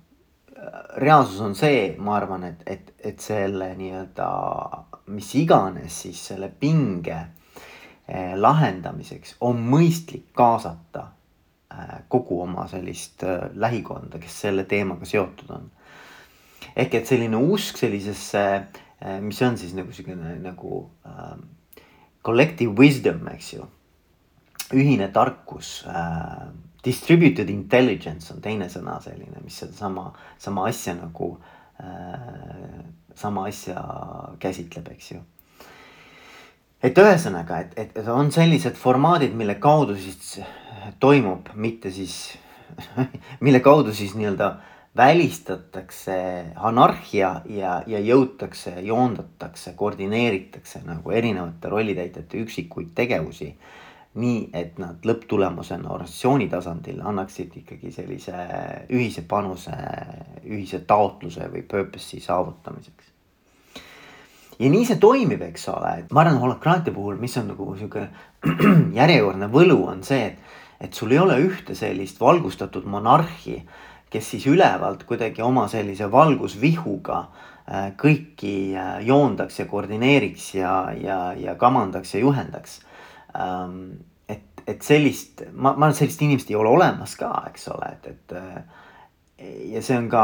reaalsus 0.97 1.41
on 1.41 1.55
see, 1.55 1.97
ma 1.99 2.17
arvan, 2.17 2.45
et, 2.45 2.63
et, 2.67 2.95
et 3.05 3.21
selle 3.21 3.75
nii-öelda 3.77 4.29
mis 5.09 5.35
iganes 5.41 6.03
siis 6.03 6.21
selle 6.31 6.51
pinge 6.61 7.19
lahendamiseks 8.37 9.37
on 9.45 9.61
mõistlik 9.69 10.31
kaasata 10.37 11.05
eh, 11.73 11.97
kogu 12.09 12.41
oma 12.43 12.65
sellist 12.71 13.25
eh, 13.27 13.49
lähikonda, 13.55 14.21
kes 14.23 14.41
selle 14.47 14.65
teemaga 14.65 15.09
seotud 15.09 15.51
on. 15.57 15.71
ehk 16.77 16.95
et 16.95 17.07
selline 17.07 17.37
usk 17.37 17.79
sellisesse, 17.79 18.45
mis 19.23 19.39
on 19.47 19.57
siis 19.59 19.75
nagu 19.79 19.93
siukene 19.95 20.33
nagu 20.43 20.81
äh, 21.07 21.37
collective 22.25 22.75
wisdom, 22.79 23.29
eks 23.33 23.53
ju. 23.53 23.67
ühine 24.75 25.09
tarkus 25.13 25.85
äh,, 25.87 26.49
distributed 26.85 27.49
intelligence 27.49 28.35
on 28.35 28.43
teine 28.45 28.67
sõna 28.69 28.99
selline, 29.01 29.41
mis 29.45 29.57
sedasama, 29.63 30.11
sama 30.39 30.67
asja 30.69 30.97
nagu 30.99 31.31
äh,, 31.81 32.83
sama 33.15 33.47
asja 33.49 33.81
käsitleb, 34.43 34.91
eks 34.97 35.13
ju 35.13 35.23
et 36.83 36.99
ühesõnaga, 36.99 37.63
et, 37.65 37.79
et, 37.79 38.09
on 38.13 38.31
sellised 38.35 38.79
formaadid, 38.79 39.35
mille 39.35 39.59
kaudu 39.63 39.97
siis 39.99 40.39
toimub 41.01 41.51
mitte 41.55 41.91
siis 41.91 42.39
mille 43.45 43.61
kaudu 43.61 43.95
siis 43.95 44.15
nii-öelda 44.15 44.53
välistatakse 44.97 46.19
anarhia 46.57 47.41
ja, 47.51 47.83
ja 47.87 48.01
jõutakse, 48.03 48.79
joondatakse, 48.83 49.73
koordineeritakse 49.79 50.83
nagu 50.87 51.13
erinevate 51.15 51.69
rollitäitjate 51.69 52.43
üksikuid 52.47 52.95
tegevusi. 52.95 53.55
nii 54.19 54.49
et 54.57 54.79
nad 54.83 55.05
lõpptulemusena 55.07 55.93
organisatsiooni 55.93 56.49
tasandil 56.51 57.03
annaksid 57.07 57.53
ikkagi 57.61 57.93
sellise 57.95 58.35
ühise 58.91 59.23
panuse, 59.29 59.77
ühise 60.49 60.81
taotluse 60.89 61.47
või 61.53 61.63
purpose'i 61.63 62.19
saavutamiseks 62.25 63.13
ja 64.59 64.71
nii 64.71 64.87
see 64.87 64.99
toimib, 65.03 65.43
eks 65.51 65.69
ole, 65.73 65.93
et 66.03 66.15
ma 66.15 66.25
arvan, 66.25 66.41
holokraatia 66.43 66.95
puhul, 66.95 67.19
mis 67.21 67.37
on 67.41 67.53
nagu 67.53 67.69
sihuke 67.79 68.09
järjekordne 69.01 69.51
võlu, 69.53 69.79
on 69.93 70.03
see, 70.07 70.33
et, 70.33 70.57
et 70.89 70.95
sul 70.95 71.15
ei 71.15 71.21
ole 71.23 71.39
ühte 71.45 71.77
sellist 71.79 72.21
valgustatud 72.21 72.89
monarhi, 72.91 73.61
kes 74.11 74.33
siis 74.35 74.49
ülevalt 74.49 75.05
kuidagi 75.09 75.45
oma 75.45 75.67
sellise 75.71 76.09
valgusvihuga 76.11 77.19
äh, 77.21 77.91
kõiki 78.01 78.57
äh, 78.75 78.95
joondaks 79.07 79.61
ja 79.61 79.69
koordineeriks 79.71 80.53
ja, 80.57 80.75
ja, 80.97 81.19
ja 81.39 81.55
kamandaks 81.61 82.17
ja 82.17 82.25
juhendaks 82.25 82.81
ähm,. 83.37 83.99
et, 84.29 84.65
et 84.67 84.83
sellist, 84.85 85.45
ma, 85.53 85.73
ma 85.73 85.87
arvan, 85.87 85.93
et 85.95 86.03
sellist 86.03 86.25
inimest 86.25 86.51
ei 86.51 86.57
ole 86.59 86.73
olemas 86.73 87.15
ka, 87.21 87.31
eks 87.53 87.69
ole, 87.75 87.93
et, 87.95 88.11
et 88.15 88.37
äh, 88.41 88.78
ja 89.39 89.83
see 89.83 89.97
on 89.99 90.09
ka 90.11 90.23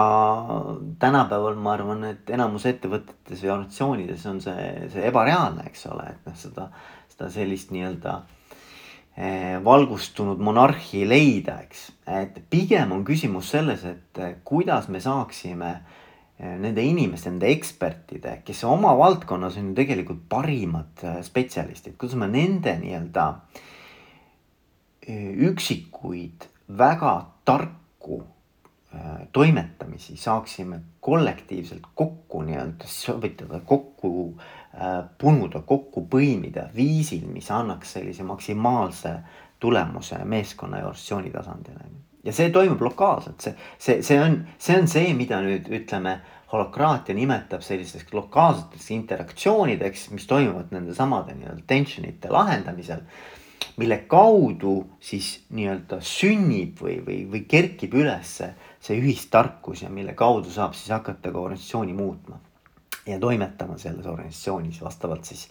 tänapäeval, 0.99 1.55
ma 1.55 1.75
arvan, 1.77 2.05
et 2.09 2.31
enamus 2.35 2.67
ettevõtetes 2.67 3.43
või 3.45 3.53
organisatsioonides 3.55 4.25
on 4.31 4.41
see, 4.43 4.71
see 4.91 5.05
ebareaalne, 5.07 5.69
eks 5.71 5.87
ole, 5.93 6.09
et 6.11 6.27
noh, 6.27 6.39
seda, 6.39 6.69
seda 7.13 7.29
sellist 7.31 7.71
nii-öelda 7.75 8.15
eh, 9.15 9.53
valgustunud 9.65 10.43
monarhi 10.43 11.05
leida, 11.07 11.61
eks. 11.63 11.87
et 12.11 12.41
pigem 12.51 12.97
on 12.97 13.05
küsimus 13.07 13.53
selles, 13.55 13.87
et 13.87 14.23
eh, 14.23 14.35
kuidas 14.47 14.91
me 14.91 15.03
saaksime 15.05 15.71
eh, 15.77 16.57
nende 16.59 16.83
inimeste, 16.83 17.31
nende 17.31 17.53
ekspertide, 17.55 18.41
kes 18.47 18.65
oma 18.67 18.97
valdkonnas 18.99 19.61
on 19.63 19.71
ju 19.71 19.79
tegelikult 19.79 20.27
parimad 20.35 21.07
spetsialistid, 21.23 21.95
kuidas 22.01 22.19
me 22.19 22.31
nende 22.35 22.75
nii-öelda 22.83 23.31
üksikuid 25.05 26.47
väga 26.81 27.11
tarku 27.45 28.23
toimetamisi 29.33 30.17
saaksime 30.17 30.81
kollektiivselt 31.01 31.83
kokku 31.95 32.43
nii-öelda 32.43 32.85
sobitada, 32.87 33.61
kokku 33.61 34.37
äh, 34.39 35.05
punuda, 35.19 35.61
kokku 35.61 36.07
põimida 36.11 36.69
viisil, 36.77 37.27
mis 37.27 37.51
annaks 37.51 37.93
sellise 37.93 38.23
maksimaalse 38.23 39.15
tulemuse 39.61 40.19
meeskonna 40.25 40.79
ja 40.79 40.87
organisatsiooni 40.87 41.31
tasandil. 41.31 41.79
ja 42.25 42.33
see 42.33 42.51
toimub 42.51 42.81
lokaalselt, 42.81 43.41
see, 43.41 43.55
see, 43.79 44.03
see 44.03 44.21
on, 44.21 44.39
see 44.59 44.79
on 44.81 44.89
see, 44.89 45.13
mida 45.15 45.41
nüüd 45.45 45.69
ütleme, 45.69 46.19
holokraatia 46.53 47.15
nimetab 47.15 47.63
sellisteks 47.67 48.13
lokaalseteks 48.15 48.91
interaktsioonideks, 48.95 50.11
mis 50.11 50.27
toimuvad 50.27 50.71
nende 50.71 50.95
samade 50.95 51.35
nii-öelda 51.35 51.65
tensionite 51.67 52.31
lahendamisel 52.31 53.03
mille 53.77 53.99
kaudu 54.09 54.75
siis 55.01 55.45
nii-öelda 55.51 55.99
sünnib 56.01 56.79
või, 56.81 57.01
või, 57.07 57.19
või 57.31 57.43
kerkib 57.49 57.95
ülesse 57.99 58.53
see 58.85 59.01
ühistarkus 59.01 59.85
ja 59.85 59.91
mille 59.91 60.13
kaudu 60.19 60.53
saab 60.53 60.75
siis 60.77 60.93
hakata 60.93 61.33
ka 61.33 61.41
organisatsiooni 61.41 61.93
muutma. 61.97 62.41
ja 63.07 63.19
toimetama 63.21 63.77
selles 63.79 64.07
organisatsioonis 64.07 64.81
vastavalt 64.81 65.25
siis 65.29 65.49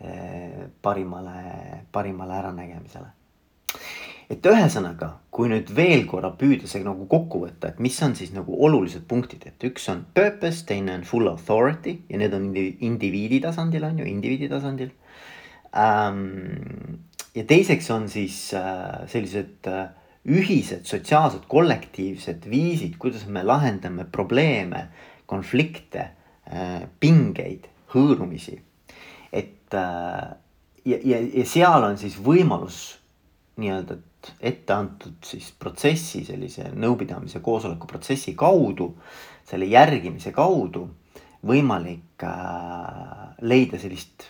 eh, 0.00 0.66
parimale, 0.82 1.44
parimale 1.92 2.34
äranägemisele. 2.36 3.06
et 4.30 4.46
ühesõnaga, 4.46 5.10
kui 5.30 5.48
nüüd 5.48 5.72
veel 5.76 6.04
korra 6.06 6.30
püüda 6.30 6.68
see 6.70 6.84
nagu 6.84 7.06
kokku 7.06 7.44
võtta, 7.46 7.68
et 7.68 7.78
mis 7.80 8.02
on 8.02 8.14
siis 8.16 8.32
nagu 8.32 8.56
olulised 8.66 9.06
punktid, 9.08 9.46
et 9.46 9.64
üks 9.64 9.88
on 9.92 10.04
purpose, 10.14 10.64
teine 10.66 10.94
on 10.94 11.04
full 11.04 11.28
authority 11.28 11.98
ja 12.08 12.18
need 12.18 12.34
on 12.34 12.50
indiviidi 12.56 13.40
tasandil 13.40 13.84
on 13.84 13.98
ju, 14.02 14.08
indiviidi 14.08 14.48
tasandil 14.48 14.92
ja 17.34 17.44
teiseks 17.46 17.90
on 17.94 18.08
siis 18.08 18.54
äh, 18.54 19.06
sellised 19.10 19.68
äh, 19.70 19.88
ühised 20.28 20.84
sotsiaalsed 20.88 21.46
kollektiivsed 21.48 22.44
viisid, 22.50 22.98
kuidas 23.00 23.26
me 23.26 23.42
lahendame 23.46 24.04
probleeme, 24.04 24.86
konflikte, 25.30 26.10
äh, 26.50 26.82
pingeid, 27.00 27.70
hõõrumisi. 27.94 28.60
et 29.32 29.72
ja, 29.72 30.96
ja, 31.04 31.18
ja 31.22 31.44
seal 31.46 31.84
on 31.86 31.98
siis 31.98 32.16
võimalus 32.18 32.98
nii-öelda 33.62 33.96
ette 34.42 34.74
antud 34.74 35.22
siis 35.24 35.52
protsessi, 35.58 36.24
sellise 36.26 36.72
nõupidamise 36.74 37.40
koosoleku 37.40 37.86
protsessi 37.86 38.34
kaudu, 38.34 38.90
selle 39.46 39.68
järgimise 39.70 40.32
kaudu 40.34 40.88
võimalik 41.46 42.24
äh, 42.26 43.30
leida 43.40 43.78
sellist 43.80 44.26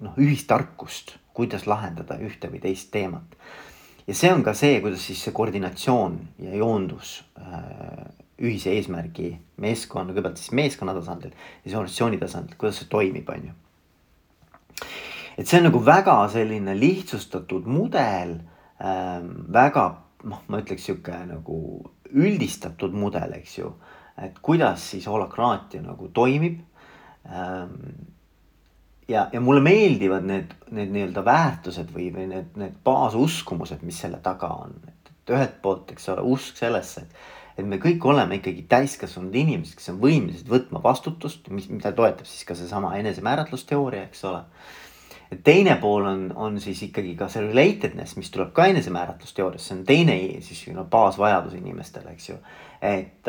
noh, 0.00 0.16
ühistarkust 0.18 1.18
kuidas 1.40 1.66
lahendada 1.70 2.18
ühte 2.20 2.50
või 2.50 2.60
teist 2.62 2.90
teemat. 2.92 3.36
Ja 4.06 4.16
see 4.16 4.32
on 4.32 4.44
ka 4.46 4.54
see, 4.56 4.80
kuidas 4.82 5.04
siis 5.06 5.22
see 5.24 5.34
koordinatsioon 5.36 6.18
ja 6.46 6.56
joondus 6.60 7.20
äh, 7.38 8.04
ühise 8.40 8.72
eesmärgi 8.72 9.34
meeskonna, 9.60 10.14
kõigepealt 10.14 10.40
siis 10.40 10.54
meeskonna 10.56 10.94
tasandil 10.96 11.32
ja 11.34 11.64
siis 11.64 11.76
organisatsiooni 11.76 12.20
tasandil, 12.20 12.58
kuidas 12.60 12.80
see 12.80 12.90
toimib, 12.92 13.28
on 13.28 13.50
ju. 13.50 13.56
et 15.36 15.46
see 15.46 15.60
on 15.60 15.68
nagu 15.68 15.82
väga 15.84 16.16
selline 16.32 16.76
lihtsustatud 16.78 17.68
mudel 17.68 18.38
ähm,, 18.80 19.34
väga 19.52 19.86
noh, 20.28 20.44
ma 20.48 20.60
ütleks 20.60 20.88
sihuke 20.88 21.16
nagu 21.28 21.58
üldistatud 22.10 22.96
mudel, 22.96 23.36
eks 23.38 23.58
ju. 23.58 23.74
et 24.20 24.40
kuidas 24.42 24.90
siis 24.94 25.06
holakraatia 25.08 25.84
nagu 25.84 26.08
toimib 26.16 26.58
ähm, 27.28 27.76
ja, 29.10 29.28
ja 29.32 29.40
mulle 29.40 29.60
meeldivad 29.60 30.24
need, 30.26 30.54
need 30.74 30.92
nii-öelda 30.94 31.24
väärtused 31.26 31.90
või, 31.94 32.10
või 32.14 32.28
need, 32.30 32.50
need 32.60 32.78
baasuskumused, 32.86 33.82
mis 33.86 34.00
selle 34.04 34.20
taga 34.22 34.52
on. 34.64 34.76
et 34.86 35.34
ühelt 35.34 35.60
poolt, 35.62 35.92
eks 35.94 36.08
ole, 36.14 36.24
usk 36.34 36.58
sellesse, 36.58 37.04
et, 37.04 37.24
et 37.60 37.66
me 37.66 37.80
kõik 37.82 38.04
oleme 38.08 38.40
ikkagi 38.40 38.64
täiskasvanud 38.70 39.34
inimesed, 39.42 39.76
kes 39.78 39.92
on 39.92 40.00
võimelised 40.02 40.50
võtma 40.50 40.82
vastutust, 40.82 41.50
mis, 41.54 41.68
mida 41.70 41.92
toetab 41.96 42.28
siis 42.28 42.46
ka 42.48 42.56
seesama 42.58 42.94
enesemääratlusteooria, 42.98 44.06
eks 44.08 44.24
ole. 44.30 44.44
teine 45.46 45.76
pool 45.82 46.06
on, 46.06 46.24
on 46.34 46.58
siis 46.60 46.82
ikkagi 46.82 47.14
ka 47.18 47.28
see 47.30 47.44
relatedness, 47.44 48.16
mis 48.18 48.30
tuleb 48.34 48.50
ka 48.54 48.66
enesemääratlusteooriast, 48.72 49.66
see 49.66 49.78
on 49.78 49.84
teine 49.86 50.16
siis 50.46 50.64
no, 50.74 50.86
baasvajadus 50.90 51.54
inimestele, 51.60 52.16
eks 52.16 52.32
ju 52.32 52.40
et, 52.80 53.28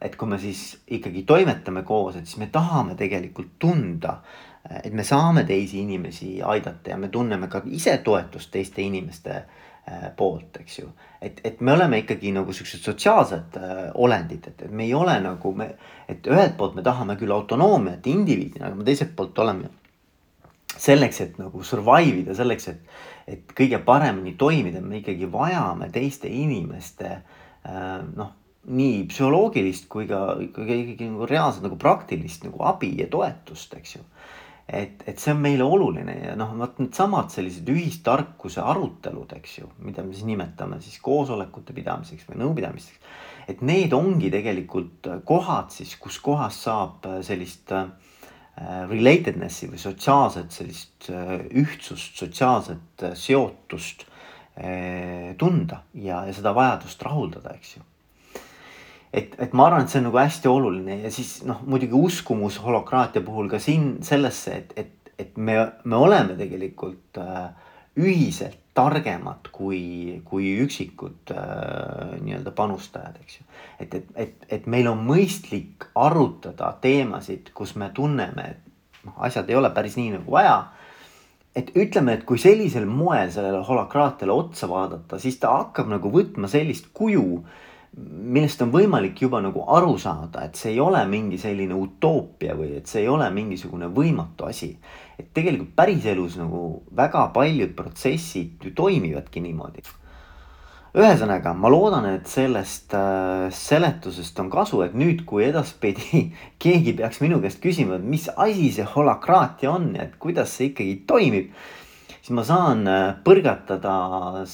et 0.00 0.16
kui 0.16 0.28
me 0.30 0.38
siis 0.38 0.78
ikkagi 0.94 1.24
toimetame 1.26 1.82
koos, 1.82 2.16
et 2.16 2.28
siis 2.28 2.38
me 2.38 2.46
tahame 2.54 2.94
tegelikult 2.96 3.56
tunda 3.60 4.20
äh, 4.20 4.51
et 4.84 4.92
me 4.92 5.04
saame 5.04 5.44
teisi 5.44 5.80
inimesi 5.82 6.36
aidata 6.42 6.90
ja 6.90 6.96
me 6.96 7.08
tunneme 7.08 7.48
ka 7.50 7.62
ise 7.66 7.96
toetust 8.04 8.50
teiste 8.54 8.82
inimeste 8.82 9.34
äh, 9.34 10.08
poolt, 10.16 10.60
eks 10.60 10.78
ju. 10.78 10.88
et, 11.20 11.40
et 11.44 11.60
me 11.60 11.72
oleme 11.72 11.98
ikkagi 12.02 12.32
nagu 12.32 12.52
siuksed 12.54 12.84
sotsiaalsed 12.86 13.58
äh, 13.58 13.84
olendid, 13.94 14.46
et, 14.46 14.62
et 14.62 14.70
me 14.70 14.86
ei 14.86 14.94
ole 14.94 15.18
nagu 15.24 15.54
me, 15.58 15.72
et 16.08 16.26
ühelt 16.30 16.56
poolt 16.56 16.76
me 16.78 16.84
tahame 16.86 17.16
küll 17.20 17.34
autonoomiat 17.34 18.06
indiviidina, 18.06 18.68
aga 18.68 18.78
me 18.78 18.86
teiselt 18.86 19.16
poolt 19.18 19.38
oleme 19.42 19.72
selleks, 20.72 21.20
et 21.20 21.42
nagu 21.42 21.62
survive 21.66 22.22
ida, 22.22 22.36
selleks, 22.38 22.68
et, 22.72 22.94
et 23.34 23.56
kõige 23.58 23.82
paremini 23.84 24.36
toimida, 24.38 24.80
me 24.80 25.02
ikkagi 25.02 25.26
vajame 25.32 25.90
teiste 25.92 26.30
inimeste 26.30 27.10
äh, 27.10 27.98
noh 28.14 28.38
nii 28.62 29.08
psühholoogilist 29.10 29.88
kui 29.90 30.04
ka 30.06 30.36
ikkagi, 30.38 31.08
nagu 31.10 31.26
reaalselt 31.26 31.64
nagu 31.66 31.74
praktilist 31.82 32.44
nagu 32.46 32.62
abi 32.62 32.92
ja 33.00 33.08
toetust, 33.10 33.74
eks 33.74 33.96
ju 33.96 34.04
et, 34.72 35.02
et 35.06 35.20
see 35.20 35.34
on 35.34 35.40
meile 35.42 35.64
oluline 35.68 36.14
ja 36.16 36.36
noh, 36.38 36.54
vot 36.58 36.78
needsamad 36.80 37.32
sellised 37.32 37.68
ühistarkuse 37.68 38.62
arutelud, 38.64 39.34
eks 39.36 39.58
ju, 39.60 39.68
mida 39.84 40.04
me 40.06 40.14
siis 40.16 40.26
nimetame 40.28 40.80
siis 40.84 40.96
koosolekute 41.04 41.76
pidamiseks 41.76 42.28
või 42.30 42.40
nõupidamisteks. 42.42 43.12
et 43.52 43.60
need 43.66 43.92
ongi 43.92 44.30
tegelikult 44.32 45.10
kohad 45.28 45.74
siis, 45.74 45.94
kus 46.00 46.18
kohas 46.24 46.62
saab 46.64 47.08
sellist 47.26 47.74
äh, 47.76 47.90
relatedness'i 48.88 49.68
või 49.72 49.82
sotsiaalset 49.82 50.56
sellist 50.56 51.10
äh, 51.12 51.36
ühtsust, 51.50 52.16
sotsiaalset 52.18 53.06
äh, 53.10 53.14
seotust 53.14 54.08
tunda 55.40 55.78
ja, 55.96 56.18
ja 56.28 56.32
seda 56.36 56.50
vajadust 56.52 57.00
rahuldada, 57.06 57.54
eks 57.56 57.70
ju 57.78 57.86
et, 59.12 59.36
et 59.38 59.52
ma 59.52 59.68
arvan, 59.68 59.84
et 59.84 59.92
see 59.92 60.00
on 60.00 60.08
nagu 60.08 60.20
hästi 60.20 60.48
oluline 60.48 60.98
ja 61.04 61.12
siis 61.12 61.42
noh, 61.48 61.60
muidugi 61.68 61.96
uskumus 61.98 62.58
holokraatia 62.64 63.24
puhul 63.24 63.50
ka 63.52 63.60
siin 63.62 63.98
sellesse, 64.04 64.56
et, 64.56 64.72
et, 64.76 65.12
et 65.20 65.36
me, 65.36 65.58
me 65.84 66.00
oleme 66.00 66.36
tegelikult 66.38 67.20
äh, 67.20 67.52
ühiselt 68.00 68.58
targemad 68.72 69.50
kui, 69.52 70.22
kui 70.24 70.54
üksikud 70.64 71.32
äh, 71.34 72.14
nii-öelda 72.24 72.54
panustajad, 72.56 73.18
eks 73.20 73.40
ju. 73.40 73.48
et, 73.84 73.94
et, 73.94 74.12
et, 74.16 74.46
et 74.56 74.68
meil 74.70 74.88
on 74.88 75.02
mõistlik 75.04 75.90
arutada 75.94 76.72
teemasid, 76.80 77.52
kus 77.56 77.74
me 77.76 77.90
tunneme, 77.94 78.46
et 78.54 79.04
noh, 79.04 79.18
asjad 79.28 79.50
ei 79.50 79.58
ole 79.60 79.70
päris 79.76 79.98
nii 80.00 80.14
nagu 80.16 80.38
vaja. 80.38 80.62
et 81.52 81.68
ütleme, 81.76 82.14
et 82.16 82.24
kui 82.24 82.40
sellisel 82.40 82.86
moel 82.88 83.28
sellele 83.30 83.60
holakraatiale 83.68 84.32
otsa 84.32 84.68
vaadata, 84.70 85.18
siis 85.20 85.36
ta 85.36 85.52
hakkab 85.58 85.90
nagu 85.92 86.08
võtma 86.08 86.48
sellist 86.48 86.88
kuju, 86.96 87.42
millest 87.96 88.62
on 88.64 88.70
võimalik 88.72 89.20
juba 89.20 89.42
nagu 89.44 89.66
aru 89.76 89.96
saada, 90.00 90.46
et 90.46 90.56
see 90.56 90.72
ei 90.72 90.80
ole 90.80 91.02
mingi 91.10 91.38
selline 91.40 91.76
utoopia 91.76 92.56
või 92.56 92.76
et 92.78 92.88
see 92.88 93.02
ei 93.04 93.08
ole 93.12 93.28
mingisugune 93.30 93.90
võimatu 93.92 94.48
asi. 94.48 94.76
et 95.18 95.28
tegelikult 95.34 95.74
päriselus 95.76 96.38
nagu 96.40 96.82
väga 96.96 97.26
paljud 97.34 97.74
protsessid 97.76 98.64
ju 98.64 98.72
toimivadki 98.74 99.40
niimoodi 99.44 99.84
ühesõnaga, 100.92 101.54
ma 101.56 101.70
loodan, 101.72 102.04
et 102.18 102.26
sellest 102.28 102.92
äh, 102.96 103.46
seletusest 103.56 104.36
on 104.42 104.50
kasu, 104.52 104.82
et 104.84 104.96
nüüd, 104.96 105.24
kui 105.28 105.46
edaspidi 105.46 106.26
keegi 106.62 106.92
peaks 106.98 107.22
minu 107.24 107.40
käest 107.40 107.62
küsima, 107.64 107.96
et 107.96 108.04
mis 108.04 108.28
asi 108.36 108.68
see 108.76 108.84
holakraatia 108.94 109.72
on 109.72 109.94
ja 109.96 110.04
et 110.04 110.18
kuidas 110.20 110.52
see 110.52 110.72
ikkagi 110.72 110.98
toimib. 111.08 111.54
Siis 112.22 112.34
ma 112.36 112.44
saan 112.46 112.86
äh, 112.86 113.16
põrgatada 113.26 113.92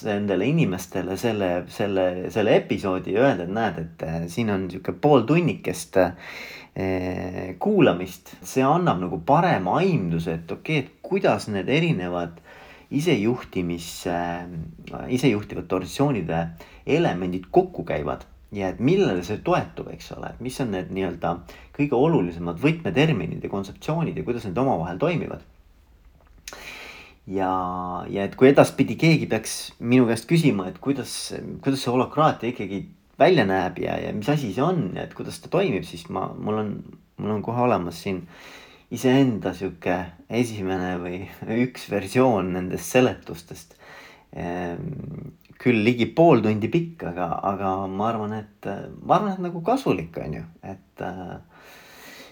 nendele 0.08 0.46
inimestele 0.48 1.18
selle, 1.20 1.50
selle, 1.72 2.06
selle 2.32 2.54
episoodi 2.62 3.12
ja 3.12 3.26
öelda, 3.26 3.44
et 3.44 3.52
näed, 3.58 3.80
et 3.82 4.04
äh, 4.06 4.22
siin 4.32 4.52
on 4.54 4.64
sihuke 4.72 4.94
pool 4.96 5.26
tunnikest 5.28 5.98
äh, 6.00 6.14
kuulamist. 7.60 8.36
see 8.46 8.64
annab 8.64 9.02
nagu 9.02 9.20
parema 9.26 9.76
aimduse, 9.82 10.38
et 10.38 10.52
okei 10.52 10.78
okay,, 10.78 10.86
et 10.86 11.02
kuidas 11.04 11.48
need 11.52 11.68
erinevad 11.68 12.40
isejuhtimis, 12.94 13.88
isejuhtivate 15.12 15.74
organisatsioonide 15.76 16.38
elemendid 16.88 17.50
kokku 17.52 17.84
käivad 17.84 18.22
ja 18.54 18.70
et 18.72 18.78
millele 18.80 19.20
see 19.26 19.42
toetub, 19.44 19.90
eks 19.92 20.14
ole, 20.16 20.30
et 20.32 20.40
mis 20.40 20.56
on 20.64 20.72
need 20.72 20.94
nii-öelda 20.96 21.34
kõige 21.76 21.98
olulisemad 21.98 22.62
võtmeterminid 22.62 23.44
ja 23.44 23.52
kontseptsioonid 23.52 24.16
ja 24.16 24.24
kuidas 24.24 24.46
need 24.48 24.62
omavahel 24.62 25.02
toimivad. 25.02 25.44
Ja, 27.28 27.50
ja 28.08 28.24
et 28.24 28.36
kui 28.38 28.50
edaspidi 28.50 28.96
keegi 29.00 29.28
peaks 29.30 29.56
minu 29.80 30.06
käest 30.08 30.28
küsima, 30.30 30.68
et 30.70 30.78
kuidas, 30.82 31.12
kuidas 31.64 31.84
see 31.84 31.92
holokraatia 31.92 32.52
ikkagi 32.52 32.84
välja 33.18 33.44
näeb 33.48 33.80
ja, 33.82 33.98
ja 34.00 34.12
mis 34.14 34.30
asi 34.30 34.52
see 34.54 34.64
on 34.64 34.92
ja 34.96 35.04
et 35.04 35.16
kuidas 35.16 35.40
ta 35.42 35.50
toimib, 35.52 35.84
siis 35.86 36.06
ma, 36.14 36.28
mul 36.34 36.62
on, 36.62 36.72
mul 37.18 37.36
on 37.38 37.44
kohe 37.44 37.66
olemas 37.66 38.00
siin 38.04 38.22
iseenda 38.94 39.52
sihuke 39.56 39.98
esimene 40.40 40.94
või 41.02 41.20
üks 41.66 41.88
versioon 41.92 42.54
nendest 42.56 42.94
seletustest. 42.94 43.76
Ehm, 44.38 45.34
küll 45.58 45.82
ligi 45.82 46.06
pool 46.14 46.40
tundi 46.44 46.70
pikk, 46.70 47.02
aga, 47.10 47.32
aga 47.50 47.72
ma 47.90 48.10
arvan, 48.12 48.34
et 48.38 48.68
ma 49.02 49.16
arvan, 49.18 49.32
et 49.34 49.42
nagu 49.48 49.62
kasulik 49.66 50.16
on 50.22 50.36
ju, 50.38 50.42
et 50.62 51.02
äh, 51.02 51.32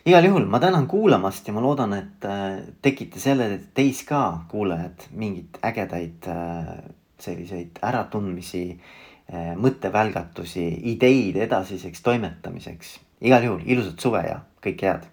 igal 0.07 0.25
juhul 0.25 0.47
ma 0.47 0.61
tänan 0.63 0.87
kuulamast 0.87 1.49
ja 1.49 1.55
ma 1.55 1.63
loodan, 1.63 1.95
et 1.97 2.25
äh, 2.25 2.61
tegite 2.83 3.21
selle 3.21 3.49
teis 3.75 4.05
ka, 4.07 4.23
kuulajad, 4.51 5.09
mingeid 5.19 5.59
ägedaid 5.67 6.29
äh, 6.31 6.71
selliseid 7.19 7.81
äratundmisi 7.83 8.65
äh,, 8.71 9.55
mõttevälgatusi, 9.59 10.69
ideid 10.95 11.41
edasiseks 11.49 12.07
toimetamiseks. 12.07 12.99
igal 13.21 13.43
juhul 13.49 13.63
ilusat 13.67 14.01
suve 14.01 14.23
ja 14.29 14.41
kõike 14.63 14.93
head 14.93 15.07